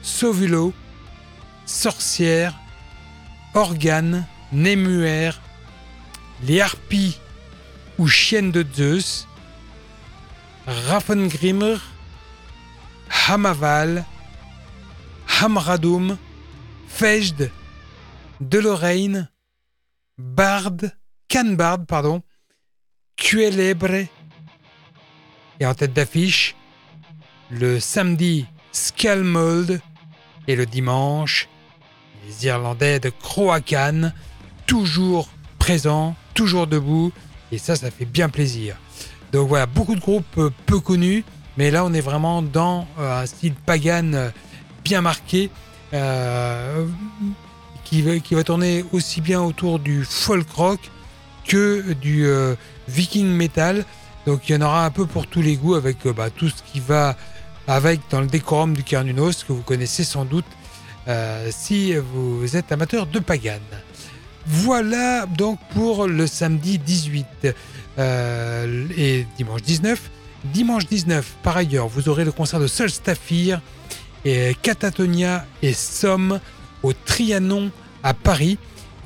Sovulo, 0.02 0.72
Sorcière, 1.66 2.54
Organe, 3.54 4.26
Nemuer, 4.52 5.32
les 6.42 6.60
harpies 6.60 7.18
ou 7.98 8.06
chiennes 8.06 8.52
de 8.52 8.64
Zeus, 8.74 9.26
Raffengrimmer, 10.66 11.76
Hamaval, 13.26 14.04
Hamradum, 15.40 16.16
Fejde, 16.88 17.50
Lorraine, 18.58 19.30
Bard, 20.16 20.76
Canbard, 21.28 21.84
pardon, 21.86 22.22
Cuelebre, 23.18 24.06
et 25.60 25.66
en 25.66 25.74
tête 25.74 25.92
d'affiche, 25.92 26.54
le 27.50 27.80
samedi 27.80 28.46
Skalmold 28.72 29.80
et 30.46 30.54
le 30.54 30.64
dimanche, 30.64 31.48
les 32.26 32.46
Irlandais 32.46 33.00
de 33.00 33.10
Croacan, 33.10 34.12
toujours 34.66 35.28
présents, 35.58 36.14
toujours 36.32 36.68
debout, 36.68 37.12
et 37.50 37.58
ça, 37.58 37.74
ça 37.74 37.90
fait 37.90 38.04
bien 38.04 38.28
plaisir. 38.28 38.76
Donc 39.32 39.48
voilà, 39.48 39.66
beaucoup 39.66 39.96
de 39.96 40.00
groupes 40.00 40.38
euh, 40.38 40.50
peu 40.66 40.78
connus, 40.78 41.24
mais 41.56 41.70
là 41.70 41.84
on 41.84 41.92
est 41.92 42.00
vraiment 42.00 42.40
dans 42.40 42.86
euh, 42.98 43.22
un 43.22 43.26
style 43.26 43.54
pagan 43.54 44.12
euh, 44.14 44.30
bien 44.84 45.00
marqué, 45.00 45.50
qui 47.84 48.02
va 48.02 48.44
tourner 48.44 48.84
aussi 48.92 49.20
bien 49.20 49.40
autour 49.40 49.78
du 49.78 50.04
folk 50.04 50.48
rock 50.50 50.80
que 51.48 51.92
du 51.94 52.28
viking 52.86 53.26
metal. 53.26 53.84
Donc 54.26 54.48
il 54.48 54.52
y 54.52 54.56
en 54.56 54.60
aura 54.60 54.84
un 54.84 54.90
peu 54.90 55.06
pour 55.06 55.26
tous 55.26 55.42
les 55.42 55.56
goûts 55.56 55.74
avec 55.74 56.06
bah, 56.06 56.30
tout 56.30 56.48
ce 56.48 56.62
qui 56.70 56.78
va 56.78 57.16
avec 57.66 58.00
dans 58.10 58.20
le 58.20 58.28
décorum 58.28 58.74
du 58.74 58.84
Carnunos 58.84 59.42
que 59.42 59.52
vous 59.52 59.62
connaissez 59.62 60.04
sans 60.04 60.24
doute 60.24 60.46
si 61.50 61.96
vous 61.96 62.56
êtes 62.56 62.70
amateur 62.70 63.06
de 63.06 63.18
pagan. 63.18 63.58
Voilà 64.50 65.26
donc 65.26 65.58
pour 65.74 66.06
le 66.06 66.26
samedi 66.26 66.78
18 66.78 67.26
euh, 67.98 68.86
et 68.96 69.26
dimanche 69.36 69.62
19. 69.62 70.00
Dimanche 70.44 70.86
19, 70.86 71.34
par 71.42 71.58
ailleurs, 71.58 71.86
vous 71.88 72.08
aurez 72.08 72.24
le 72.24 72.32
concert 72.32 72.58
de 72.58 72.66
Solstafir 72.66 73.60
et 74.24 74.56
Catatonia 74.62 75.44
et 75.62 75.74
Somme 75.74 76.40
au 76.82 76.94
Trianon 76.94 77.70
à 78.02 78.14
Paris. 78.14 78.56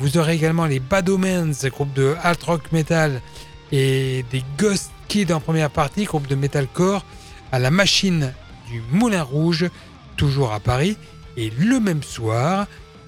Vous 0.02 0.18
aurez 0.18 0.34
également 0.34 0.66
les 0.66 0.80
Bad 0.80 1.08
Omens, 1.08 1.64
groupe 1.66 1.92
de 1.92 2.16
alt 2.24 2.42
rock 2.42 2.72
metal, 2.72 3.22
et 3.70 4.24
des 4.32 4.42
Ghost 4.58 4.90
Kids 5.06 5.32
en 5.32 5.38
première 5.38 5.70
partie, 5.70 6.02
groupe 6.02 6.26
de 6.26 6.34
metalcore, 6.34 7.04
à 7.52 7.60
la 7.60 7.70
machine 7.70 8.34
du 8.68 8.82
Moulin 8.90 9.22
Rouge, 9.22 9.70
toujours 10.16 10.52
à 10.52 10.58
Paris. 10.58 10.96
Et 11.36 11.50
le 11.56 11.78
même 11.78 12.02
soir, 12.02 12.66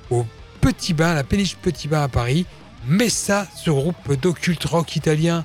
au 0.09 0.25
Petit 0.61 0.95
Bain, 0.95 1.15
la 1.15 1.25
péniche 1.25 1.57
Petit 1.57 1.89
Bain 1.89 2.05
à 2.05 2.09
Paris. 2.09 2.47
Messa, 2.87 3.49
ce 3.57 3.71
groupe 3.71 4.13
d'occulte 4.13 4.65
rock 4.65 4.95
italien 4.95 5.45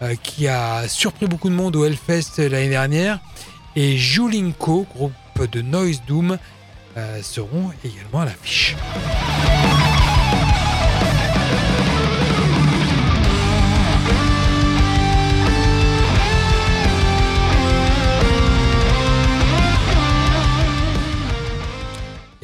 euh, 0.00 0.14
qui 0.22 0.46
a 0.46 0.86
surpris 0.86 1.26
beaucoup 1.26 1.48
de 1.48 1.56
monde 1.56 1.74
au 1.74 1.84
Hellfest 1.84 2.38
l'année 2.38 2.68
dernière. 2.68 3.18
Et 3.74 3.96
Julinko, 3.96 4.86
groupe 4.94 5.50
de 5.50 5.60
Noise 5.60 6.02
Doom, 6.06 6.38
euh, 6.96 7.20
seront 7.20 7.72
également 7.84 8.20
à 8.20 8.26
l'affiche. 8.26 8.76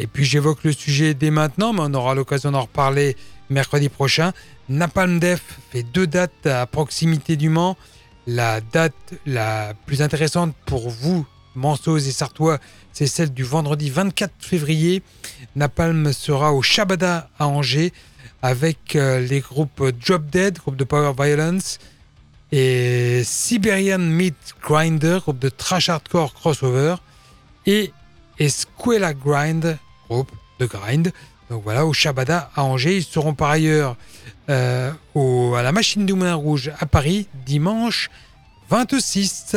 Et 0.01 0.07
puis 0.07 0.25
j'évoque 0.25 0.65
le 0.65 0.73
sujet 0.73 1.13
dès 1.13 1.31
maintenant, 1.31 1.75
mais 1.75 1.83
on 1.83 1.93
aura 1.93 2.15
l'occasion 2.15 2.53
d'en 2.53 2.63
reparler 2.63 3.19
mercredi 3.51 3.91
prochain. 3.91 4.33
Napalm 4.71 5.19
Def 5.19 5.43
fait 5.71 5.83
deux 5.83 6.07
dates 6.07 6.47
à 6.47 6.65
proximité 6.65 7.37
du 7.37 7.51
Mans. 7.51 7.77
La 8.27 8.63
date 8.63 8.95
la 9.27 9.75
plus 9.85 10.01
intéressante 10.01 10.55
pour 10.65 10.89
vous, 10.89 11.27
Manceaux 11.55 11.99
et 11.99 12.13
Sartois, 12.13 12.59
c'est 12.95 13.07
celle 13.07 13.35
du 13.35 13.45
vendredi 13.45 13.91
24 13.91 14.33
février. 14.39 15.03
Napalm 15.55 16.15
sera 16.15 16.55
au 16.55 16.63
Shabada 16.63 17.29
à 17.39 17.47
Angers 17.47 17.93
avec 18.41 18.97
euh, 18.97 19.21
les 19.21 19.41
groupes 19.41 19.83
Drop 20.07 20.25
Dead, 20.31 20.57
groupe 20.57 20.77
de 20.77 20.85
Power 20.85 21.13
Violence, 21.15 21.79
et 22.53 23.21
Siberian 23.23 23.99
Meat 23.99 24.55
Grinder, 24.63 25.19
groupe 25.21 25.41
de 25.41 25.51
trash 25.51 25.91
hardcore 25.91 26.33
crossover, 26.33 26.95
et 27.67 27.93
Esquela 28.39 29.13
Grind, 29.13 29.77
de 30.59 30.67
grind. 30.67 31.13
Donc 31.51 31.63
voilà, 31.65 31.87
au 31.87 31.93
Shabada 31.93 32.51
à 32.55 32.65
Angers. 32.65 32.97
Ils 32.97 33.05
seront 33.05 33.35
par 33.35 33.51
ailleurs 33.51 33.97
euh, 34.49 34.93
au, 35.15 35.55
à 35.55 35.63
la 35.63 35.73
Machine 35.73 36.07
du 36.07 36.15
Moulin 36.15 36.35
Rouge 36.35 36.71
à 36.79 36.87
Paris 36.87 37.27
dimanche 37.47 38.11
26. 38.69 39.57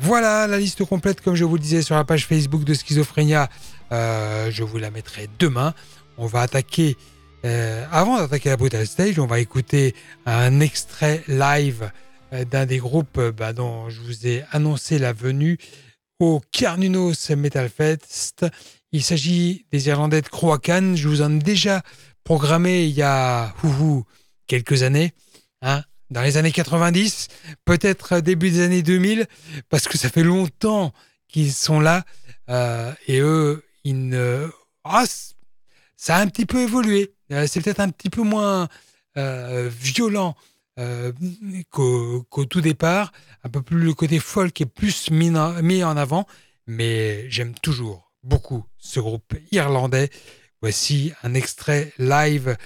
Voilà 0.00 0.46
la 0.46 0.58
liste 0.58 0.84
complète, 0.84 1.20
comme 1.20 1.34
je 1.34 1.44
vous 1.44 1.58
disais, 1.58 1.82
sur 1.82 1.94
la 1.94 2.04
page 2.04 2.26
Facebook 2.26 2.64
de 2.64 2.72
Schizophrénia. 2.74 3.50
Euh, 3.92 4.50
je 4.50 4.62
vous 4.62 4.78
la 4.78 4.90
mettrai 4.90 5.28
demain. 5.38 5.74
On 6.16 6.26
va 6.26 6.42
attaquer, 6.42 6.96
euh, 7.44 7.84
avant 7.92 8.18
d'attaquer 8.18 8.50
la 8.50 8.56
Brutal 8.56 8.86
Stage, 8.86 9.18
on 9.18 9.26
va 9.26 9.40
écouter 9.40 9.94
un 10.26 10.60
extrait 10.60 11.22
live 11.28 11.90
d'un 12.50 12.64
des 12.64 12.78
groupes 12.78 13.20
bah, 13.36 13.52
dont 13.52 13.90
je 13.90 14.00
vous 14.00 14.26
ai 14.26 14.44
annoncé 14.52 15.00
la 15.00 15.12
venue 15.12 15.58
au 16.20 16.40
Carnunos 16.52 17.30
Metal 17.30 17.68
Fest. 17.68 18.46
Il 18.92 19.04
s'agit 19.04 19.66
des 19.70 19.86
Irlandais 19.86 20.20
de 20.20 20.28
Croacan. 20.28 20.94
Je 20.96 21.08
vous 21.08 21.22
en 21.22 21.32
ai 21.36 21.38
déjà 21.38 21.82
programmé 22.24 22.84
il 22.84 22.90
y 22.90 23.02
a 23.02 23.54
quelques 24.46 24.82
années, 24.82 25.12
hein, 25.62 25.84
dans 26.10 26.22
les 26.22 26.36
années 26.36 26.50
90, 26.50 27.28
peut-être 27.64 28.18
début 28.18 28.50
des 28.50 28.62
années 28.62 28.82
2000, 28.82 29.26
parce 29.68 29.86
que 29.86 29.96
ça 29.96 30.08
fait 30.08 30.24
longtemps 30.24 30.92
qu'ils 31.28 31.52
sont 31.52 31.78
là. 31.78 32.04
Euh, 32.48 32.92
et 33.06 33.20
eux, 33.20 33.64
ils 33.84 34.08
ne... 34.08 34.48
Ah, 34.82 35.04
ça 35.96 36.16
a 36.16 36.20
un 36.20 36.26
petit 36.26 36.46
peu 36.46 36.60
évolué. 36.60 37.14
Euh, 37.30 37.46
c'est 37.46 37.60
peut-être 37.60 37.80
un 37.80 37.90
petit 37.90 38.10
peu 38.10 38.22
moins 38.22 38.68
euh, 39.16 39.70
violent 39.72 40.34
qu'au 41.70 42.44
tout 42.48 42.60
départ. 42.60 43.12
Un 43.44 43.50
peu 43.50 43.62
plus 43.62 43.78
le 43.78 43.94
côté 43.94 44.18
folk 44.18 44.58
est 44.60 44.66
plus 44.66 45.10
mis 45.10 45.30
en 45.36 45.96
avant, 45.96 46.26
mais 46.66 47.30
j'aime 47.30 47.54
toujours 47.54 48.09
beaucoup 48.22 48.64
ce 48.78 49.00
groupe 49.00 49.34
irlandais. 49.52 50.10
Voici 50.60 51.12
un 51.22 51.34
extrait 51.34 51.92
live 51.98 52.56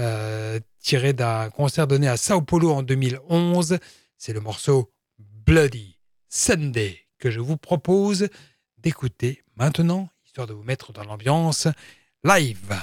euh, 0.00 0.58
tiré 0.80 1.12
d'un 1.12 1.50
concert 1.50 1.86
donné 1.86 2.08
à 2.08 2.16
Sao 2.16 2.42
Paulo 2.42 2.72
en 2.72 2.82
2011. 2.82 3.78
C'est 4.18 4.32
le 4.32 4.40
morceau 4.40 4.92
Bloody 5.18 5.98
Sunday 6.28 6.98
que 7.18 7.30
je 7.30 7.40
vous 7.40 7.56
propose 7.56 8.28
d'écouter 8.78 9.42
maintenant, 9.56 10.08
histoire 10.24 10.46
de 10.46 10.52
vous 10.52 10.64
mettre 10.64 10.92
dans 10.92 11.04
l'ambiance 11.04 11.68
live. 12.24 12.74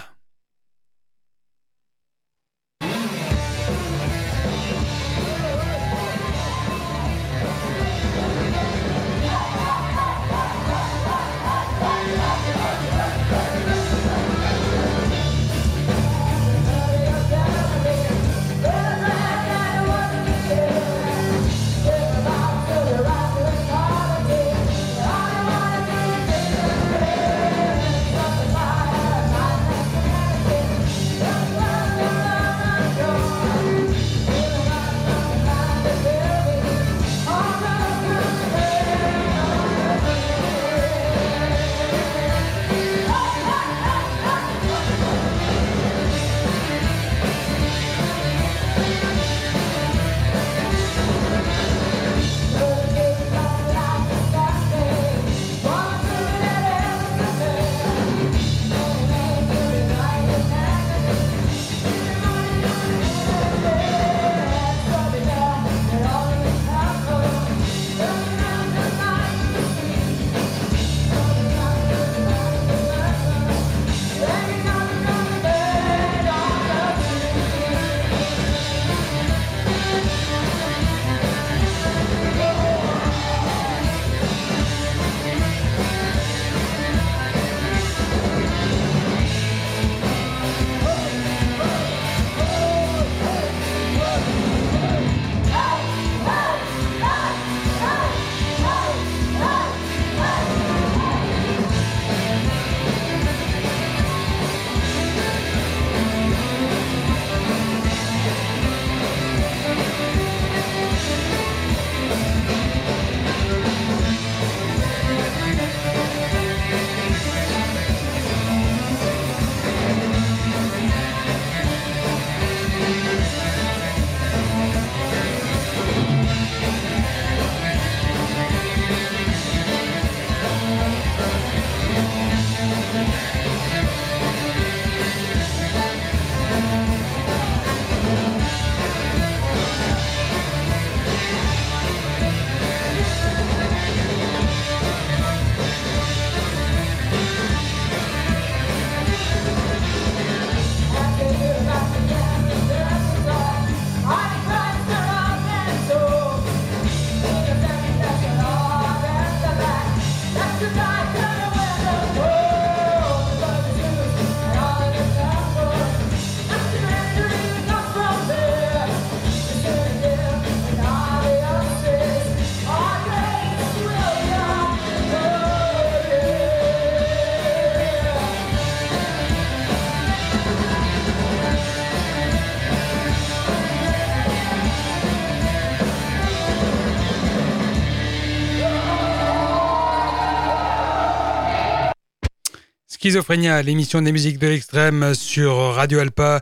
L'émission 193.14 194.02
des 194.02 194.14
musiques 194.14 194.38
de 194.40 194.48
l'extrême 194.48 195.14
sur 195.14 195.54
Radio 195.74 196.00
Alpa. 196.00 196.40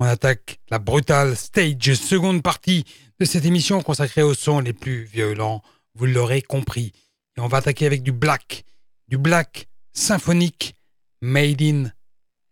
On 0.00 0.04
attaque 0.04 0.60
la 0.70 0.78
brutale 0.78 1.34
stage, 1.34 1.94
seconde 1.94 2.42
partie 2.42 2.84
de 3.18 3.24
cette 3.24 3.46
émission 3.46 3.80
consacrée 3.80 4.22
aux 4.22 4.34
sons 4.34 4.60
les 4.60 4.74
plus 4.74 5.04
violents, 5.04 5.62
vous 5.94 6.04
l'aurez 6.04 6.42
compris. 6.42 6.92
Et 7.38 7.40
on 7.40 7.48
va 7.48 7.58
attaquer 7.58 7.86
avec 7.86 8.02
du 8.02 8.12
black, 8.12 8.66
du 9.08 9.16
black 9.16 9.68
symphonique 9.94 10.74
made 11.22 11.62
in 11.62 11.90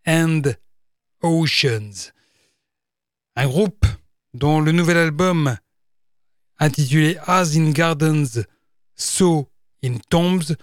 and 0.07 0.55
oceans. 1.23 2.13
Un 3.37 3.47
groupe 3.47 3.85
dont 4.33 4.61
le 4.61 4.73
nouvel 4.73 4.97
album 4.97 5.59
intitulé 6.59 7.19
As 7.27 7.55
in 7.55 7.73
Gardens, 7.73 8.45
So 8.97 9.51
in 9.85 9.99
Tombs 10.09 10.57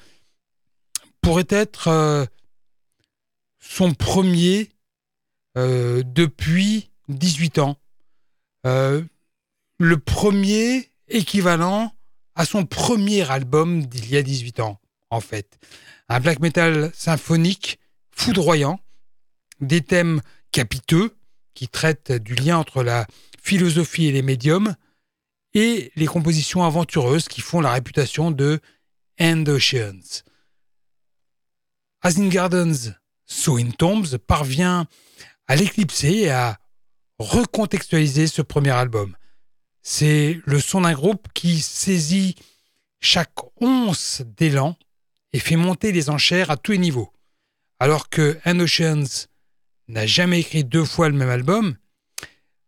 pourrait 1.22 1.46
être 1.50 1.88
euh, 1.90 2.26
son 3.68 3.94
premier 3.94 4.70
euh, 5.58 6.04
depuis 6.06 6.92
18 7.10 7.60
ans. 7.60 7.78
Euh, 8.66 9.04
le 9.80 9.98
premier 9.98 10.92
équivalent 11.08 11.94
à 12.36 12.46
son 12.46 12.66
premier 12.66 13.30
album 13.30 13.86
d'il 13.86 14.10
y 14.10 14.18
a 14.18 14.24
18 14.24 14.60
ans, 14.60 14.80
en 15.10 15.22
fait. 15.22 15.58
Un 16.10 16.20
black 16.20 16.40
metal 16.40 16.92
symphonique 16.94 17.80
foudroyant, 18.12 18.80
des 19.62 19.82
thèmes 19.82 20.22
capiteux 20.52 21.16
qui 21.54 21.68
traitent 21.68 22.12
du 22.12 22.36
lien 22.36 22.58
entre 22.58 22.84
la 22.84 23.08
philosophie 23.42 24.08
et 24.08 24.12
les 24.12 24.22
médiums, 24.22 24.76
et 25.54 25.92
les 25.96 26.06
compositions 26.06 26.64
aventureuses 26.64 27.28
qui 27.30 27.42
font 27.42 27.62
la 27.62 27.72
réputation 27.72 28.30
de 28.30 28.60
End 29.20 29.46
Oceans. 29.48 30.24
As 32.02 32.20
in 32.20 32.28
Gardens, 32.28 32.94
So 33.26 33.58
in 33.58 33.72
Tombs 33.72 34.18
parvient 34.26 34.88
à 35.48 35.56
l'éclipser 35.56 36.12
et 36.12 36.32
à 36.32 36.60
recontextualiser 37.20 38.28
ce 38.28 38.42
premier 38.42 38.72
album. 38.72 39.16
C'est 39.82 40.40
le 40.46 40.60
son 40.60 40.82
d'un 40.82 40.94
groupe 40.94 41.28
qui 41.34 41.60
saisit 41.60 42.36
chaque 43.00 43.36
once 43.62 44.24
d'élan 44.38 44.76
et 45.34 45.40
fait 45.40 45.56
monter 45.56 45.92
les 45.92 46.10
enchères 46.10 46.50
à 46.50 46.58
tous 46.58 46.72
les 46.72 46.78
niveaux. 46.78 47.12
Alors 47.80 48.10
que 48.10 48.40
End 48.46 48.60
Oceans 48.60 49.28
n'a 49.88 50.06
jamais 50.06 50.40
écrit 50.40 50.64
deux 50.64 50.86
fois 50.86 51.10
le 51.10 51.16
même 51.16 51.30
album, 51.30 51.76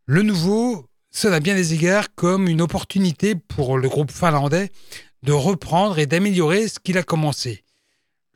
le 0.06 0.22
nouveau 0.22 0.90
sonne 1.10 1.34
à 1.34 1.40
bien 1.40 1.56
des 1.56 1.74
égards 1.74 2.14
comme 2.14 2.48
une 2.48 2.62
opportunité 2.62 3.36
pour 3.36 3.78
le 3.78 3.90
groupe 3.90 4.12
finlandais 4.12 4.72
de 5.24 5.32
reprendre 5.32 5.98
et 5.98 6.06
d'améliorer 6.06 6.68
ce 6.68 6.80
qu'il 6.80 6.98
a 6.98 7.04
commencé 7.04 7.64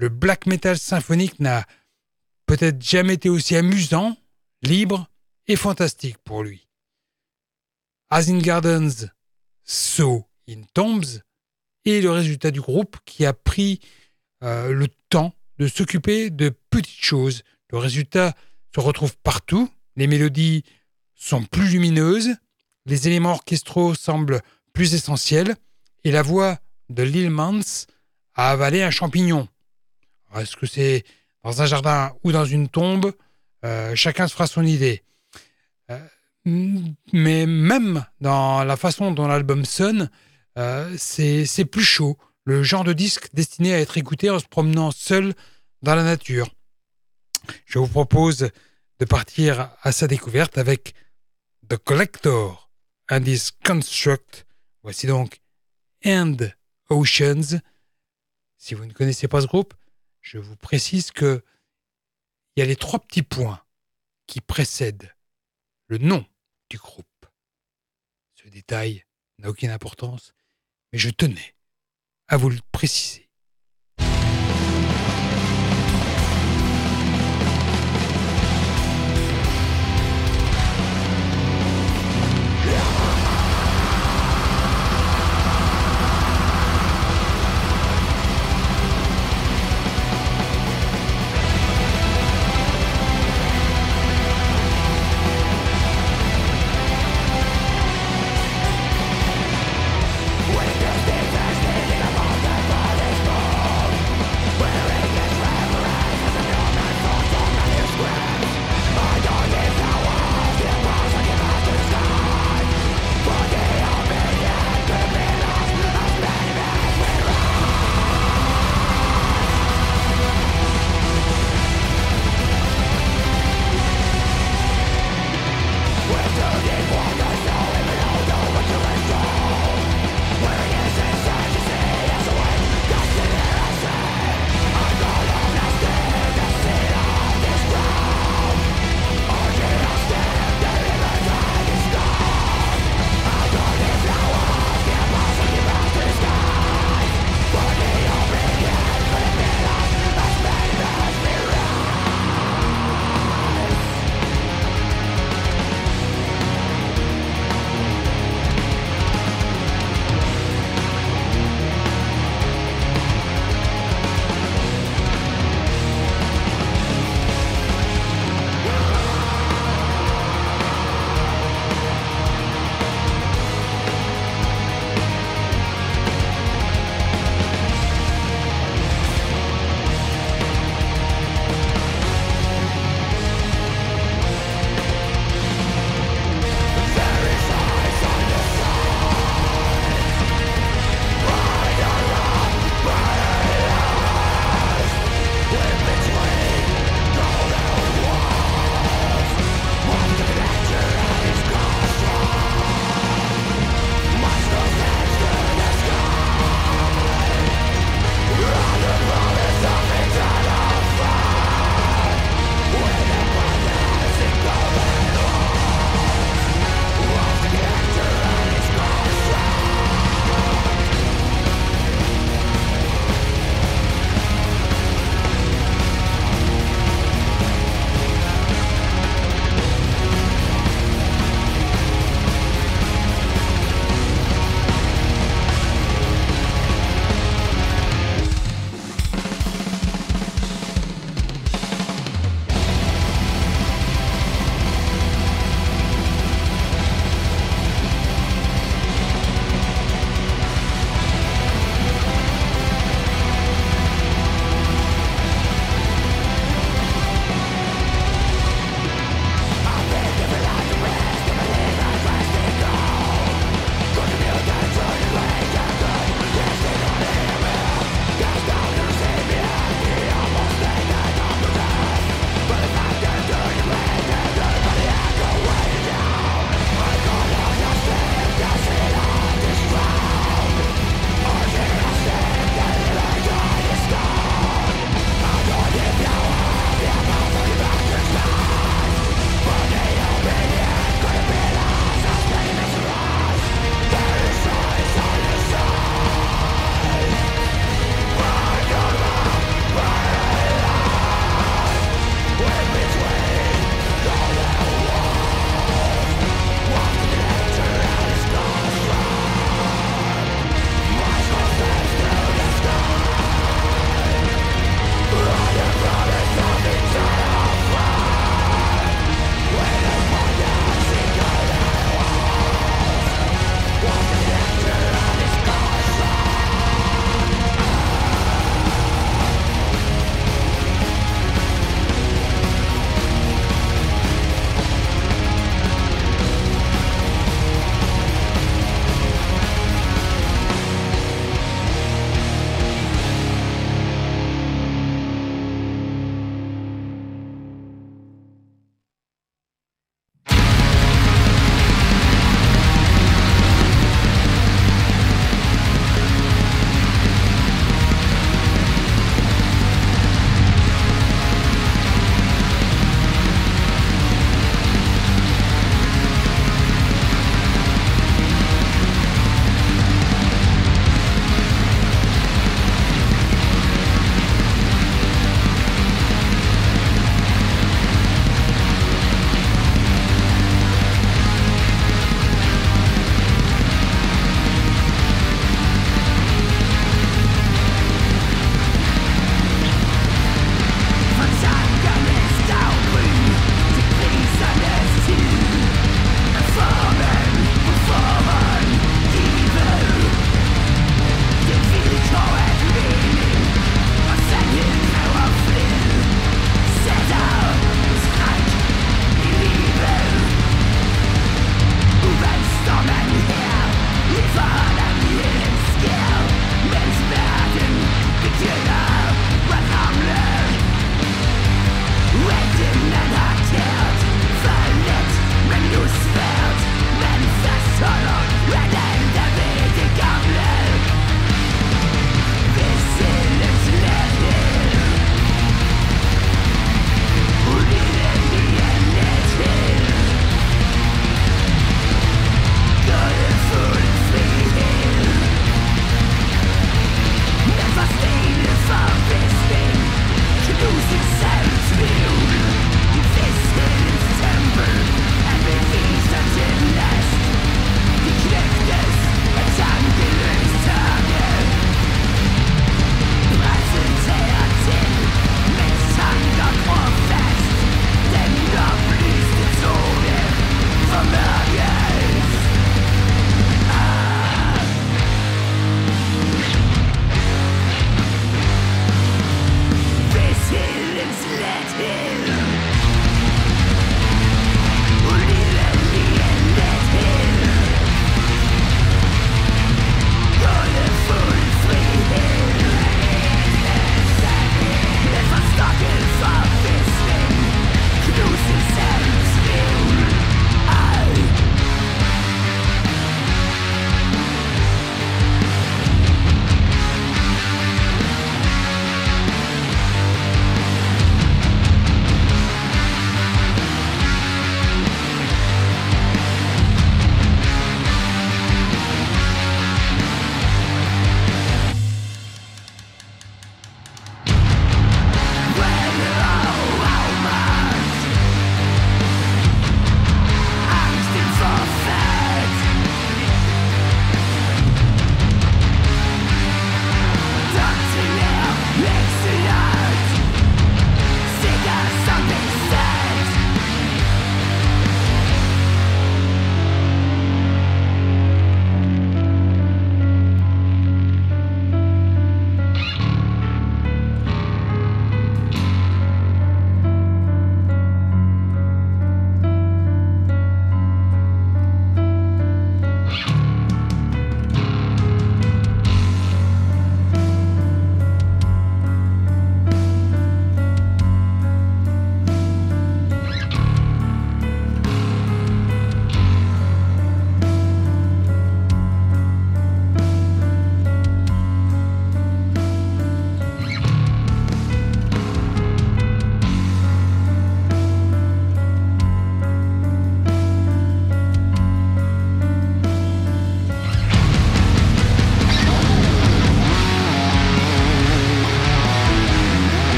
le 0.00 0.08
black 0.08 0.46
metal 0.46 0.78
symphonique 0.78 1.40
n'a 1.40 1.66
peut-être 2.50 2.82
jamais 2.82 3.14
été 3.14 3.28
aussi 3.28 3.54
amusant, 3.54 4.16
libre 4.62 5.08
et 5.46 5.54
fantastique 5.54 6.18
pour 6.18 6.42
lui. 6.42 6.66
As 8.08 8.28
in 8.28 8.38
Gardens, 8.38 9.06
So 9.62 10.24
in 10.48 10.62
Tombs 10.74 11.22
est 11.84 12.00
le 12.00 12.10
résultat 12.10 12.50
du 12.50 12.60
groupe 12.60 12.96
qui 13.04 13.24
a 13.24 13.32
pris 13.32 13.78
euh, 14.42 14.72
le 14.72 14.88
temps 15.10 15.32
de 15.60 15.68
s'occuper 15.68 16.30
de 16.30 16.48
petites 16.70 17.04
choses. 17.04 17.44
Le 17.70 17.78
résultat 17.78 18.34
se 18.74 18.80
retrouve 18.80 19.16
partout, 19.18 19.70
les 19.94 20.08
mélodies 20.08 20.64
sont 21.14 21.44
plus 21.44 21.70
lumineuses, 21.70 22.34
les 22.84 23.06
éléments 23.06 23.34
orchestraux 23.34 23.94
semblent 23.94 24.40
plus 24.72 24.94
essentiels, 24.94 25.54
et 26.02 26.10
la 26.10 26.22
voix 26.22 26.58
de 26.88 27.04
Lil 27.04 27.30
Mans 27.30 27.86
a 28.34 28.50
avalé 28.50 28.82
un 28.82 28.90
champignon. 28.90 29.46
Est-ce 30.34 30.56
que 30.56 30.66
c'est 30.66 31.04
dans 31.42 31.62
un 31.62 31.66
jardin 31.66 32.12
ou 32.24 32.32
dans 32.32 32.44
une 32.44 32.68
tombe 32.68 33.12
euh, 33.64 33.94
Chacun 33.94 34.28
se 34.28 34.32
fera 34.32 34.46
son 34.46 34.64
idée. 34.64 35.02
Euh, 35.90 35.98
mais 37.12 37.46
même 37.46 38.04
dans 38.20 38.64
la 38.64 38.76
façon 38.76 39.12
dont 39.12 39.28
l'album 39.28 39.64
sonne, 39.64 40.10
euh, 40.58 40.94
c'est 40.98 41.64
plus 41.64 41.84
chaud. 41.84 42.16
Le 42.44 42.62
genre 42.62 42.84
de 42.84 42.92
disque 42.92 43.28
destiné 43.34 43.74
à 43.74 43.80
être 43.80 43.98
écouté 43.98 44.30
en 44.30 44.38
se 44.38 44.46
promenant 44.46 44.90
seul 44.90 45.34
dans 45.82 45.94
la 45.94 46.02
nature. 46.02 46.48
Je 47.66 47.78
vous 47.78 47.88
propose 47.88 48.50
de 48.98 49.04
partir 49.04 49.70
à 49.82 49.92
sa 49.92 50.06
découverte 50.06 50.58
avec 50.58 50.94
The 51.68 51.76
Collector 51.76 52.70
and 53.10 53.24
His 53.26 53.50
Construct. 53.64 54.46
Voici 54.82 55.06
donc 55.06 55.40
End 56.04 56.36
Oceans. 56.88 57.60
Si 58.56 58.74
vous 58.74 58.84
ne 58.84 58.92
connaissez 58.92 59.28
pas 59.28 59.40
ce 59.40 59.46
groupe, 59.46 59.74
je 60.20 60.38
vous 60.38 60.56
précise 60.56 61.10
que 61.10 61.44
il 62.56 62.60
y 62.60 62.62
a 62.62 62.66
les 62.66 62.76
trois 62.76 62.98
petits 62.98 63.22
points 63.22 63.64
qui 64.26 64.40
précèdent 64.40 65.14
le 65.86 65.98
nom 65.98 66.26
du 66.68 66.76
groupe. 66.76 67.06
Ce 68.34 68.48
détail 68.48 69.04
n'a 69.38 69.48
aucune 69.48 69.70
importance, 69.70 70.34
mais 70.92 70.98
je 70.98 71.10
tenais 71.10 71.54
à 72.28 72.36
vous 72.36 72.50
le 72.50 72.58
préciser. 72.72 73.29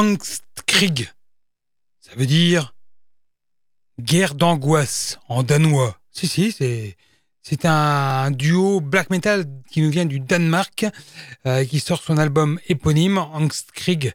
Angstkrieg. 0.00 1.10
Ça 2.00 2.12
veut 2.16 2.24
dire 2.24 2.74
guerre 4.00 4.34
d'angoisse 4.34 5.18
en 5.28 5.42
danois. 5.42 5.98
Si, 6.10 6.26
si, 6.26 6.52
c'est. 6.52 6.96
C'est 7.42 7.64
un 7.64 8.30
duo 8.30 8.80
black 8.80 9.08
metal 9.10 9.46
qui 9.70 9.80
nous 9.80 9.90
vient 9.90 10.04
du 10.04 10.20
Danemark, 10.20 10.86
euh, 11.46 11.64
qui 11.64 11.80
sort 11.80 12.02
son 12.02 12.18
album 12.18 12.60
éponyme. 12.68 13.18
Angstkrieg 13.18 14.12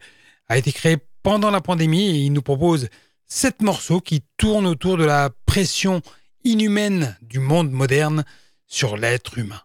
a 0.48 0.58
été 0.58 0.72
créé 0.72 0.98
pendant 1.24 1.50
la 1.52 1.60
pandémie 1.60 2.08
et 2.10 2.20
il 2.20 2.34
nous 2.34 2.44
propose 2.44 2.88
sept 3.28 3.62
morceaux 3.62 4.00
qui 4.00 4.24
tournent 4.38 4.68
autour 4.68 4.98
de 4.98 5.06
la 5.06 5.32
pression 5.46 6.02
inhumaine 6.44 7.18
du 7.22 7.40
monde 7.40 7.72
moderne 7.72 8.26
sur 8.68 8.96
l'être 8.96 9.38
humain. 9.38 9.62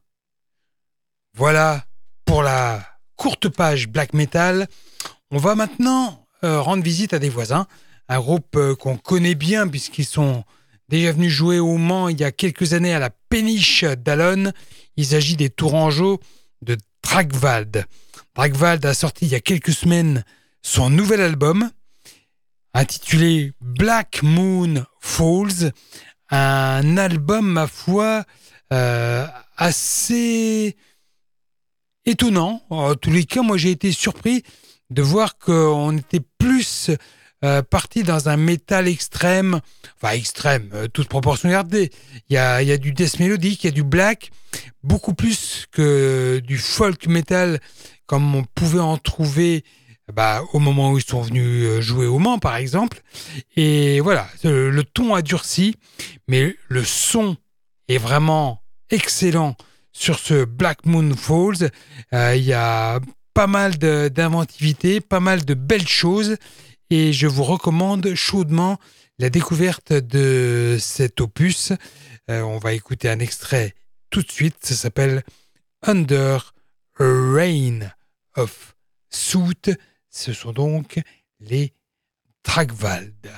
Voilà 1.34 1.84
pour 2.24 2.42
la 2.42 2.84
courte 3.16 3.48
page 3.48 3.88
black 3.88 4.14
metal. 4.14 4.66
On 5.32 5.38
va 5.38 5.54
maintenant 5.54 6.26
euh, 6.42 6.60
rendre 6.60 6.82
visite 6.82 7.12
à 7.12 7.20
des 7.20 7.28
voisins, 7.28 7.68
un 8.08 8.18
groupe 8.18 8.56
euh, 8.56 8.74
qu'on 8.74 8.96
connaît 8.96 9.36
bien 9.36 9.68
puisqu'ils 9.68 10.04
sont 10.04 10.42
déjà 10.88 11.12
venus 11.12 11.30
jouer 11.30 11.60
au 11.60 11.76
Mans 11.76 12.08
il 12.08 12.18
y 12.18 12.24
a 12.24 12.32
quelques 12.32 12.72
années 12.72 12.92
à 12.92 12.98
la 12.98 13.10
péniche 13.10 13.84
d'Alonne. 13.84 14.52
Il 14.96 15.06
s'agit 15.06 15.36
des 15.36 15.48
Tourangeaux 15.48 16.18
de 16.62 16.76
Dragwald. 17.04 17.86
Dragwald 18.34 18.84
a 18.84 18.92
sorti 18.92 19.26
il 19.26 19.30
y 19.30 19.36
a 19.36 19.40
quelques 19.40 19.72
semaines 19.72 20.24
son 20.62 20.90
nouvel 20.90 21.20
album 21.20 21.70
intitulé 22.74 23.52
Black 23.60 24.24
Moon 24.24 24.84
Falls, 25.00 25.72
un 26.30 26.96
album, 26.96 27.46
ma 27.46 27.68
foi, 27.68 28.24
euh, 28.72 29.26
assez 29.56 30.76
étonnant. 32.04 32.62
En 32.68 32.96
tous 32.96 33.10
les 33.10 33.24
cas, 33.24 33.42
moi 33.42 33.56
j'ai 33.56 33.70
été 33.70 33.92
surpris 33.92 34.42
de 34.90 35.02
voir 35.02 35.38
qu'on 35.38 35.96
était 35.96 36.22
plus 36.38 36.90
euh, 37.44 37.62
parti 37.62 38.02
dans 38.02 38.28
un 38.28 38.36
métal 38.36 38.86
extrême, 38.86 39.60
enfin 39.96 40.14
extrême, 40.14 40.70
euh, 40.74 40.88
toute 40.88 41.08
proportion 41.08 41.48
gardée. 41.48 41.90
Il 42.28 42.34
y 42.34 42.38
a, 42.38 42.76
du 42.76 42.92
death 42.92 43.18
mélodique, 43.18 43.64
il 43.64 43.68
y 43.68 43.70
a 43.70 43.72
du 43.72 43.82
black, 43.82 44.30
beaucoup 44.82 45.14
plus 45.14 45.66
que 45.72 46.40
du 46.44 46.58
folk 46.58 47.06
metal 47.06 47.60
comme 48.06 48.34
on 48.34 48.42
pouvait 48.42 48.80
en 48.80 48.98
trouver 48.98 49.64
bah, 50.12 50.42
au 50.52 50.58
moment 50.58 50.90
où 50.90 50.98
ils 50.98 51.04
sont 51.04 51.22
venus 51.22 51.66
euh, 51.66 51.80
jouer 51.80 52.06
au 52.06 52.18
Mans, 52.18 52.38
par 52.38 52.56
exemple. 52.56 53.02
Et 53.56 54.00
voilà, 54.00 54.28
le, 54.44 54.82
ton 54.82 55.14
a 55.14 55.22
durci, 55.22 55.76
mais 56.28 56.56
le 56.68 56.84
son 56.84 57.36
est 57.88 57.98
vraiment 57.98 58.62
excellent 58.90 59.56
sur 59.92 60.18
ce 60.18 60.44
Black 60.44 60.84
Moon 60.86 61.14
Falls. 61.16 61.70
Euh, 62.12 62.34
il 62.36 62.44
y 62.44 62.52
a 62.52 63.00
pas 63.34 63.46
mal 63.46 63.76
d'inventivité, 63.78 65.00
pas 65.00 65.20
mal 65.20 65.44
de 65.44 65.54
belles 65.54 65.88
choses, 65.88 66.36
et 66.90 67.12
je 67.12 67.26
vous 67.26 67.44
recommande 67.44 68.14
chaudement 68.14 68.78
la 69.18 69.30
découverte 69.30 69.92
de 69.92 70.76
cet 70.80 71.20
opus. 71.20 71.72
Euh, 72.30 72.42
on 72.42 72.58
va 72.58 72.72
écouter 72.72 73.08
un 73.08 73.18
extrait 73.18 73.74
tout 74.10 74.22
de 74.22 74.30
suite, 74.30 74.56
ça 74.62 74.74
s'appelle 74.74 75.22
Under 75.82 76.54
a 76.98 77.04
Rain 77.04 77.90
of 78.36 78.74
Soot. 79.08 79.70
Ce 80.10 80.32
sont 80.32 80.52
donc 80.52 81.00
les 81.38 81.72
Tragwald. 82.42 83.30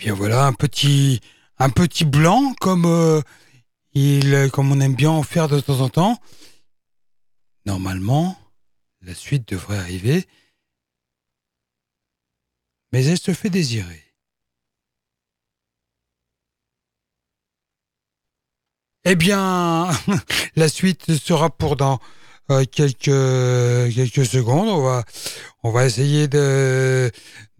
Bien 0.00 0.14
voilà, 0.14 0.46
un 0.46 0.54
petit, 0.54 1.20
un 1.58 1.68
petit 1.68 2.06
blanc 2.06 2.54
comme, 2.58 2.86
euh, 2.86 3.20
il, 3.92 4.48
comme 4.50 4.72
on 4.72 4.80
aime 4.80 4.94
bien 4.94 5.10
en 5.10 5.22
faire 5.22 5.46
de 5.46 5.60
temps 5.60 5.80
en 5.80 5.90
temps. 5.90 6.18
Normalement, 7.66 8.38
la 9.02 9.14
suite 9.14 9.46
devrait 9.48 9.76
arriver. 9.76 10.26
Mais 12.92 13.04
elle 13.04 13.18
se 13.18 13.34
fait 13.34 13.50
désirer. 13.50 14.02
Eh 19.04 19.14
bien, 19.14 19.90
la 20.56 20.68
suite 20.68 21.14
sera 21.14 21.50
pour 21.50 21.76
dans 21.76 22.00
euh, 22.50 22.64
quelques, 22.64 23.04
quelques 23.94 24.26
secondes. 24.26 24.68
On 24.68 24.82
va, 24.82 25.04
on 25.62 25.70
va 25.70 25.84
essayer 25.84 26.26
de, 26.26 27.10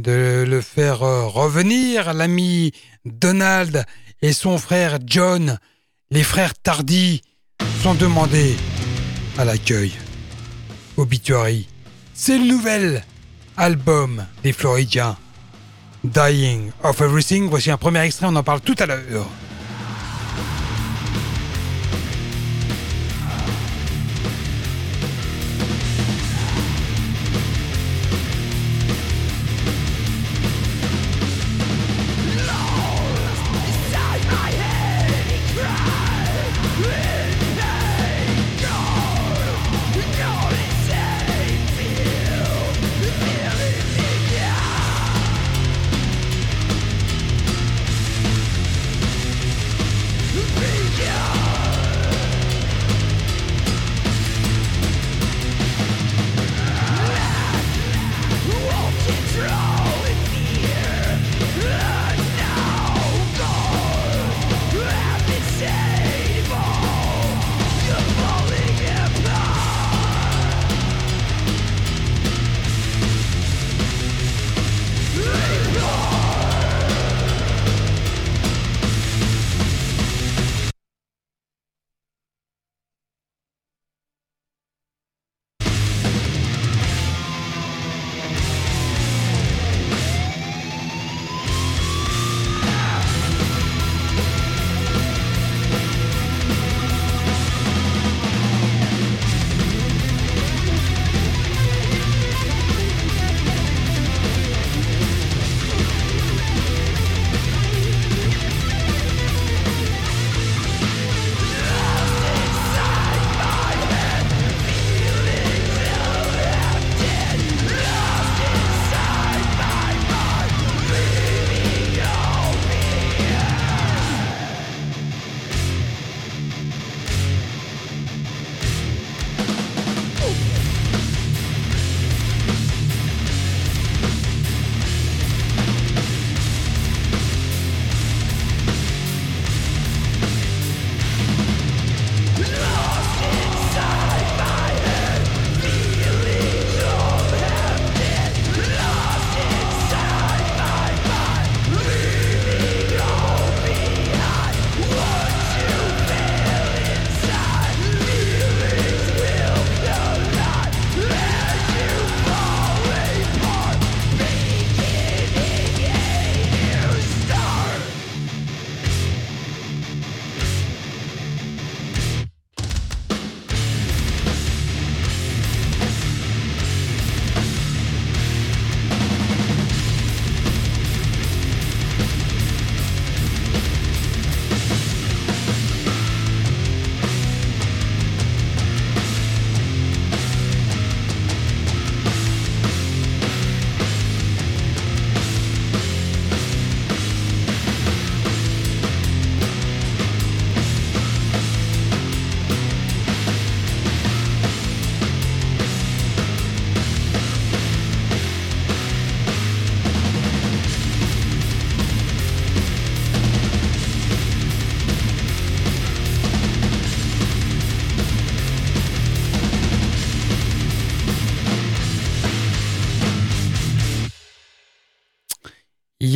de 0.01 0.45
le 0.47 0.61
faire 0.61 1.03
euh, 1.03 1.27
revenir, 1.27 2.13
l'ami 2.15 2.73
Donald 3.05 3.85
et 4.23 4.33
son 4.33 4.59
frère 4.59 4.99
John, 5.05 5.59
les 6.11 6.23
frères 6.23 6.55
Tardy, 6.55 7.23
sont 7.83 7.95
demandés 7.95 8.57
à 9.39 9.45
l'accueil. 9.45 9.93
Obituary. 10.97 11.69
C'est 12.15 12.39
le 12.39 12.45
nouvel 12.45 13.05
album 13.57 14.27
des 14.43 14.53
Floridiens. 14.53 15.17
Dying 16.05 16.71
of 16.83 17.01
Everything. 17.01 17.49
Voici 17.49 17.71
un 17.71 17.77
premier 17.77 18.01
extrait, 18.01 18.27
on 18.29 18.37
en 18.37 18.43
parle 18.43 18.61
tout 18.61 18.77
à 18.79 18.87
l'heure. 18.87 19.27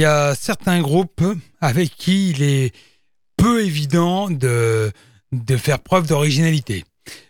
A 0.05 0.35
certains 0.35 0.81
groupes 0.81 1.25
avec 1.61 1.95
qui 1.97 2.31
il 2.31 2.43
est 2.43 2.75
peu 3.37 3.65
évident 3.65 4.31
de, 4.31 4.93
de 5.33 5.57
faire 5.57 5.81
preuve 5.81 6.07
d'originalité. 6.07 6.85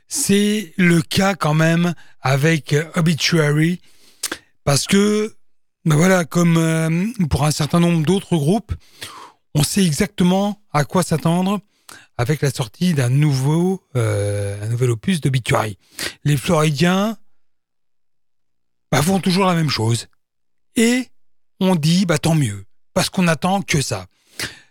C'est 0.08 0.72
le 0.76 1.02
cas 1.02 1.34
quand 1.34 1.54
même 1.54 1.94
avec 2.20 2.74
Obituary, 2.94 3.80
parce 4.64 4.86
que, 4.86 5.34
ben 5.84 5.96
voilà, 5.96 6.24
comme 6.24 6.56
euh, 6.56 7.06
pour 7.28 7.44
un 7.44 7.50
certain 7.50 7.80
nombre 7.80 8.04
d'autres 8.04 8.36
groupes, 8.36 8.74
on 9.54 9.62
sait 9.62 9.84
exactement 9.84 10.60
à 10.72 10.84
quoi 10.84 11.02
s'attendre 11.02 11.60
avec 12.16 12.42
la 12.42 12.50
sortie 12.50 12.94
d'un 12.94 13.10
nouveau, 13.10 13.82
euh, 13.96 14.68
nouvel 14.68 14.90
opus 14.90 15.20
d'Obituary. 15.20 15.78
Les 16.24 16.36
Floridiens 16.36 17.16
bah, 18.90 19.02
font 19.02 19.20
toujours 19.20 19.46
la 19.46 19.54
même 19.54 19.70
chose. 19.70 20.06
Et 20.76 21.08
on 21.64 21.74
dit 21.76 22.06
bah 22.06 22.18
tant 22.18 22.34
mieux, 22.34 22.64
parce 22.92 23.10
qu'on 23.10 23.28
attend 23.28 23.62
que 23.62 23.80
ça. 23.80 24.06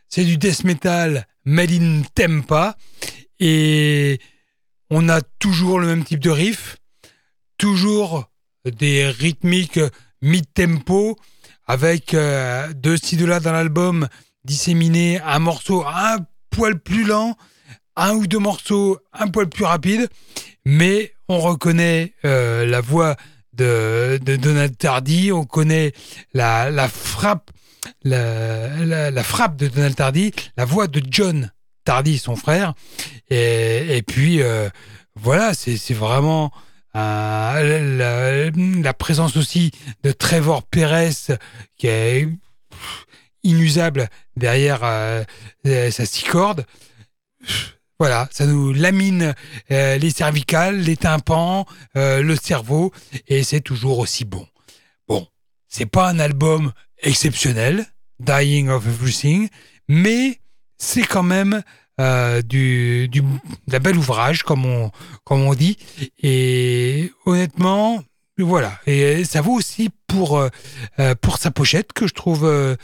C'est 0.08 0.26
du 0.26 0.38
death 0.38 0.64
metal 0.64 1.28
made 1.46 1.72
in 1.72 2.02
Tempa, 2.16 2.78
et 3.40 4.20
on 4.90 5.10
a 5.10 5.22
toujours 5.40 5.80
le 5.80 5.88
même 5.88 6.04
type 6.04 6.20
de 6.20 6.30
riff, 6.30 6.78
toujours 7.58 8.30
des 8.66 9.08
rythmiques 9.10 9.80
mid-tempo, 10.22 11.18
avec 11.66 12.14
de 12.14 12.96
ci 13.02 13.18
de 13.18 13.26
là 13.26 13.40
dans 13.40 13.52
l'album 13.52 14.08
disséminé 14.46 15.20
un 15.22 15.40
morceau 15.40 15.84
un 15.86 16.18
poil 16.50 16.80
plus 16.80 17.06
lent, 17.06 17.36
un 17.96 18.14
ou 18.14 18.28
deux 18.28 18.40
morceaux 18.40 19.00
un 19.14 19.28
poil 19.28 19.50
plus 19.50 19.66
rapide, 19.66 20.10
mais 20.66 21.14
on 21.28 21.40
reconnaît 21.40 22.14
la 22.24 22.82
voix 22.82 23.16
de, 23.54 24.20
Donald 24.24 24.78
Tardy, 24.78 25.32
on 25.32 25.46
connaît 25.46 25.94
la, 26.34 26.88
frappe, 26.88 27.52
la, 28.04 29.24
frappe 29.24 29.58
de 29.58 29.68
Donald 29.68 29.96
Tardy, 29.96 30.32
la 30.58 30.66
voix 30.66 30.88
de 30.88 31.02
John 31.10 31.52
Tardy, 31.86 32.18
son 32.18 32.36
frère, 32.36 32.74
et, 33.30 34.04
puis 34.06 34.42
euh, 34.42 34.70
voilà, 35.16 35.54
c'est 35.54 35.94
vraiment 35.94 36.52
la, 36.94 38.94
présence 38.98 39.38
aussi 39.38 39.72
de 40.04 40.12
Trevor 40.12 40.64
Perez 40.64 41.38
qui 41.78 41.88
est 41.88 42.28
inusable 43.44 44.10
derrière 44.38 44.80
euh, 44.84 45.24
sa 45.64 46.06
six 46.06 46.24
cordes. 46.24 46.66
Voilà, 48.04 48.28
ça 48.32 48.46
nous 48.46 48.74
lamine 48.74 49.34
euh, 49.72 49.98
les 49.98 50.10
cervicales, 50.10 50.78
les 50.78 50.98
tympans, 50.98 51.66
euh, 51.96 52.22
le 52.22 52.36
cerveau, 52.36 52.92
et 53.30 53.44
c'est 53.44 53.62
toujours 53.62 54.00
aussi 54.00 54.26
bon. 54.26 54.46
Bon, 55.08 55.26
c'est 55.70 55.86
pas 55.86 56.10
un 56.10 56.20
album 56.20 56.74
exceptionnel, 57.02 57.86
Dying 58.20 58.68
of 58.68 58.86
Everything, 58.86 59.48
mais 59.88 60.42
c'est 60.78 61.04
quand 61.04 61.24
même 61.24 61.64
euh, 62.02 62.42
du, 62.42 63.08
du 63.08 63.24
d'un 63.70 63.80
bel 63.80 63.98
ouvrage, 63.98 64.44
comme 64.44 64.66
on, 64.66 64.92
comme 65.24 65.44
on 65.44 65.54
dit. 65.54 65.78
Et 66.22 67.10
honnêtement, 67.26 68.04
voilà. 68.38 68.82
Et 68.86 69.24
ça 69.24 69.40
vaut 69.40 69.54
aussi 69.54 69.92
pour, 70.08 70.46
pour 71.22 71.38
sa 71.38 71.52
pochette 71.52 71.94
que 71.94 72.06
je 72.06 72.14
trouve 72.14 72.76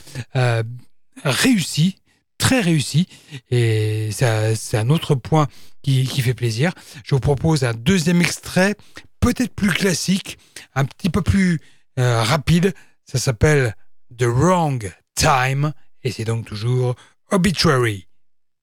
réussie 1.26 1.99
très 2.40 2.62
réussi 2.62 3.08
et 3.52 4.10
c'est 4.12 4.78
un 4.78 4.90
autre 4.90 5.14
point 5.14 5.48
qui, 5.84 6.06
fait 6.08 6.34
plaisir. 6.34 6.74
Je 7.04 7.14
vous 7.14 7.22
propose 7.22 7.64
un 7.64 7.74
deuxième 7.74 8.22
extrait, 8.22 8.76
peut-être 9.20 9.54
plus 9.54 9.70
classique, 9.70 10.40
un 10.74 10.86
petit 10.86 11.12
peu 11.12 11.22
plus 11.22 11.60
euh, 12.00 12.24
rapide. 12.24 12.74
Ça 13.06 13.20
s'appelle 13.20 13.76
The 14.18 14.24
Wrong 14.24 14.92
Time 15.14 15.74
et 16.04 16.12
c'est 16.12 16.26
donc 16.26 16.46
toujours 16.46 16.96
Obituary 17.32 18.08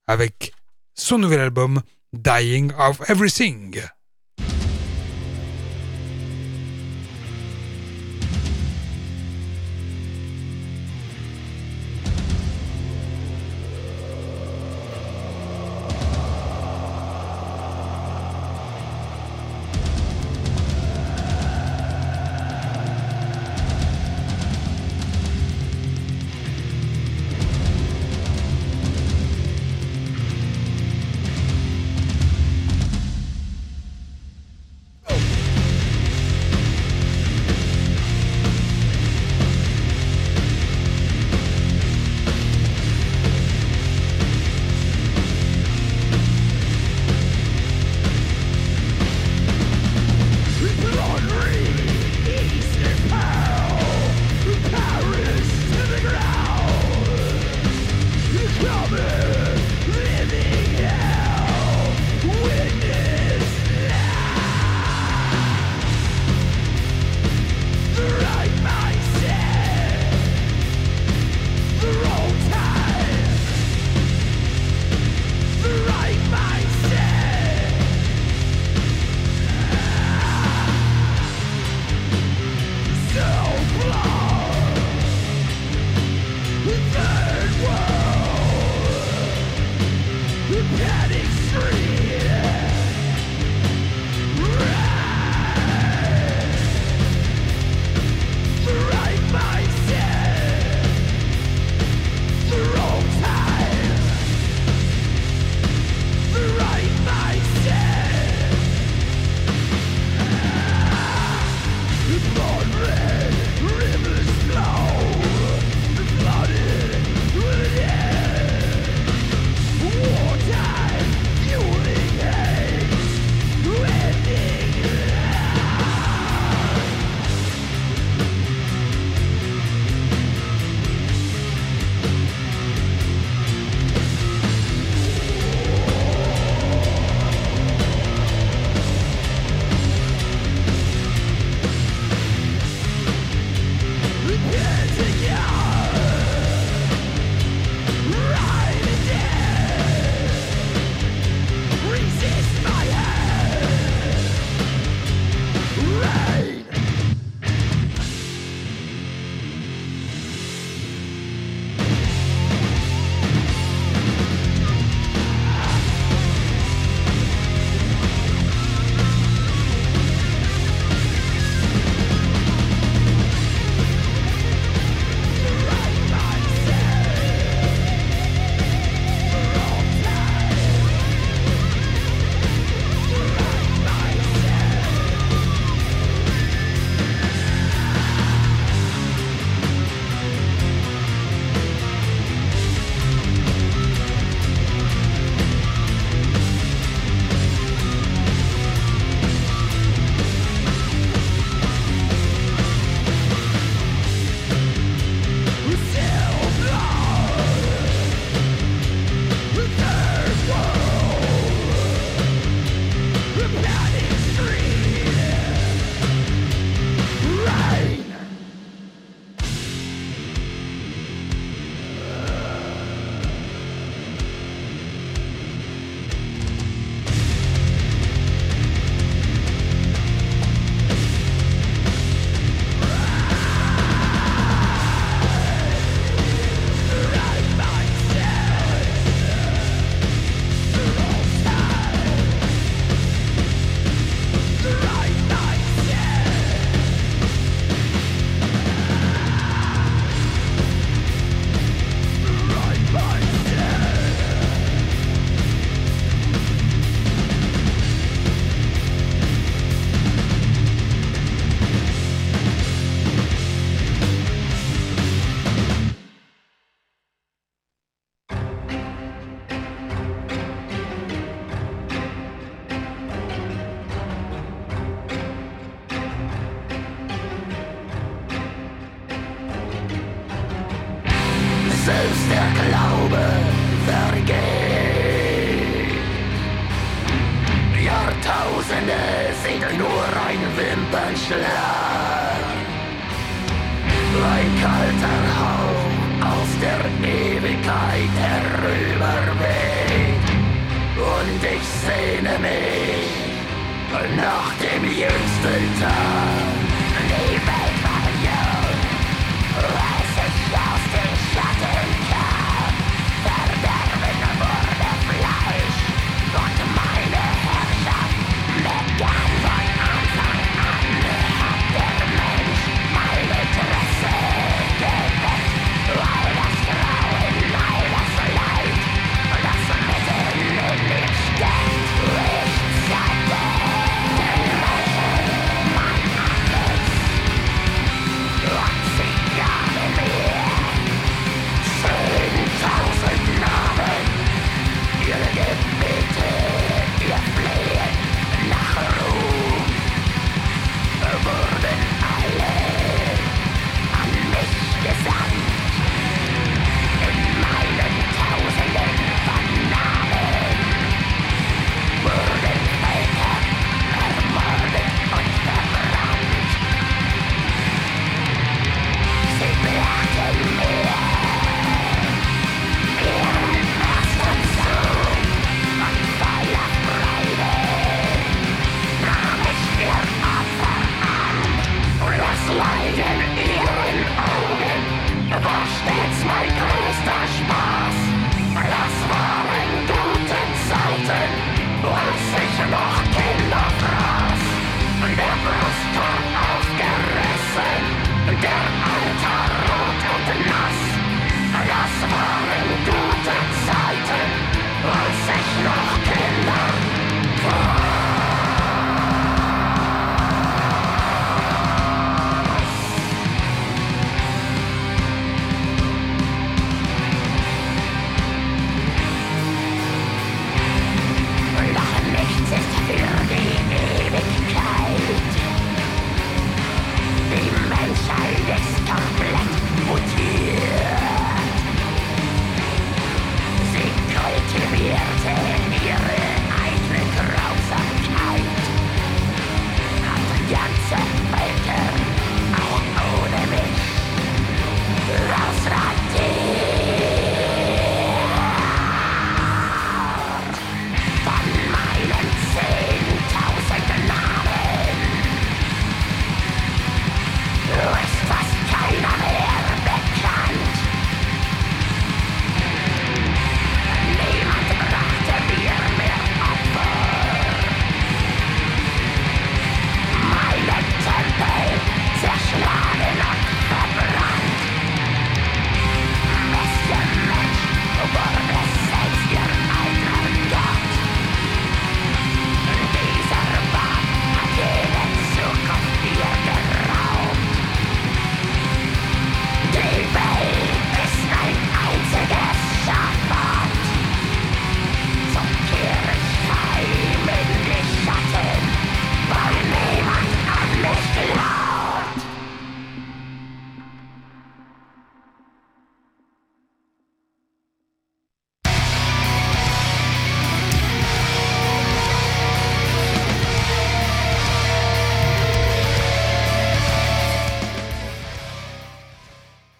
avec 0.09 0.53
son 0.94 1.19
nouvel 1.19 1.40
album 1.40 1.82
Dying 2.12 2.73
of 2.78 3.09
Everything. 3.09 3.81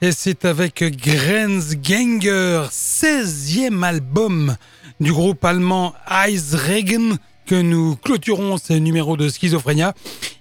Et 0.07 0.13
c'est 0.13 0.45
avec 0.45 0.85
Grenzgänger, 0.85 2.69
16e 2.71 3.83
album 3.83 4.57
du 5.01 5.13
groupe 5.13 5.45
allemand 5.45 5.95
Eisregen, 6.09 7.19
que 7.45 7.57
nous 7.57 7.97
clôturons 7.97 8.57
ce 8.57 8.75
numéro 8.75 9.17
de 9.17 9.29
Schizophrénia. 9.29 9.95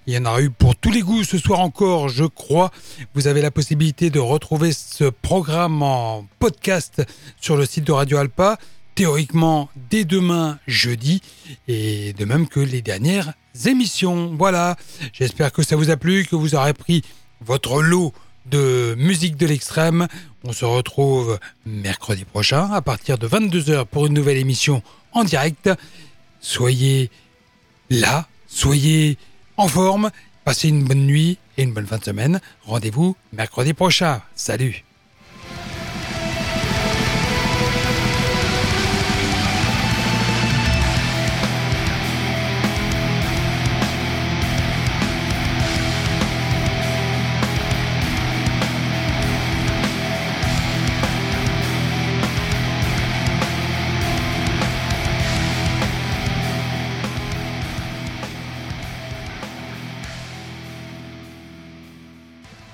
Il 0.06 0.14
y 0.14 0.18
en 0.18 0.24
aura 0.24 0.40
eu 0.40 0.50
pour 0.50 0.76
tous 0.76 0.92
les 0.92 1.00
goûts 1.00 1.24
ce 1.24 1.36
soir 1.36 1.58
encore, 1.58 2.08
je 2.08 2.22
crois. 2.22 2.70
Vous 3.14 3.26
avez 3.26 3.42
la 3.42 3.50
possibilité 3.50 4.08
de 4.08 4.20
retrouver 4.20 4.70
ce 4.72 5.02
programme 5.10 5.82
en 5.82 6.28
podcast 6.38 7.02
sur 7.40 7.56
le 7.56 7.66
site 7.66 7.82
de 7.82 7.92
Radio 7.92 8.18
Alpa, 8.18 8.58
théoriquement 8.94 9.68
dès 9.90 10.04
demain 10.04 10.60
jeudi, 10.68 11.22
et 11.66 12.12
de 12.12 12.24
même 12.24 12.46
que 12.46 12.60
les 12.60 12.82
dernières 12.82 13.32
émissions. 13.64 14.32
Voilà, 14.38 14.76
j'espère 15.12 15.50
que 15.50 15.64
ça 15.64 15.74
vous 15.74 15.90
a 15.90 15.96
plu, 15.96 16.24
que 16.24 16.36
vous 16.36 16.54
aurez 16.54 16.72
pris 16.72 17.02
votre 17.40 17.82
lot 17.82 18.14
de 18.50 18.94
musique 18.96 19.36
de 19.36 19.46
l'extrême. 19.46 20.08
On 20.44 20.52
se 20.52 20.64
retrouve 20.64 21.38
mercredi 21.64 22.24
prochain 22.24 22.70
à 22.72 22.80
partir 22.80 23.18
de 23.18 23.28
22h 23.28 23.84
pour 23.84 24.06
une 24.06 24.14
nouvelle 24.14 24.38
émission 24.38 24.82
en 25.12 25.24
direct. 25.24 25.70
Soyez 26.40 27.10
là, 27.90 28.28
soyez 28.46 29.18
en 29.56 29.68
forme, 29.68 30.10
passez 30.44 30.68
une 30.68 30.84
bonne 30.84 31.06
nuit 31.06 31.38
et 31.56 31.62
une 31.62 31.72
bonne 31.72 31.86
fin 31.86 31.98
de 31.98 32.04
semaine. 32.04 32.40
Rendez-vous 32.64 33.16
mercredi 33.32 33.74
prochain. 33.74 34.22
Salut 34.34 34.85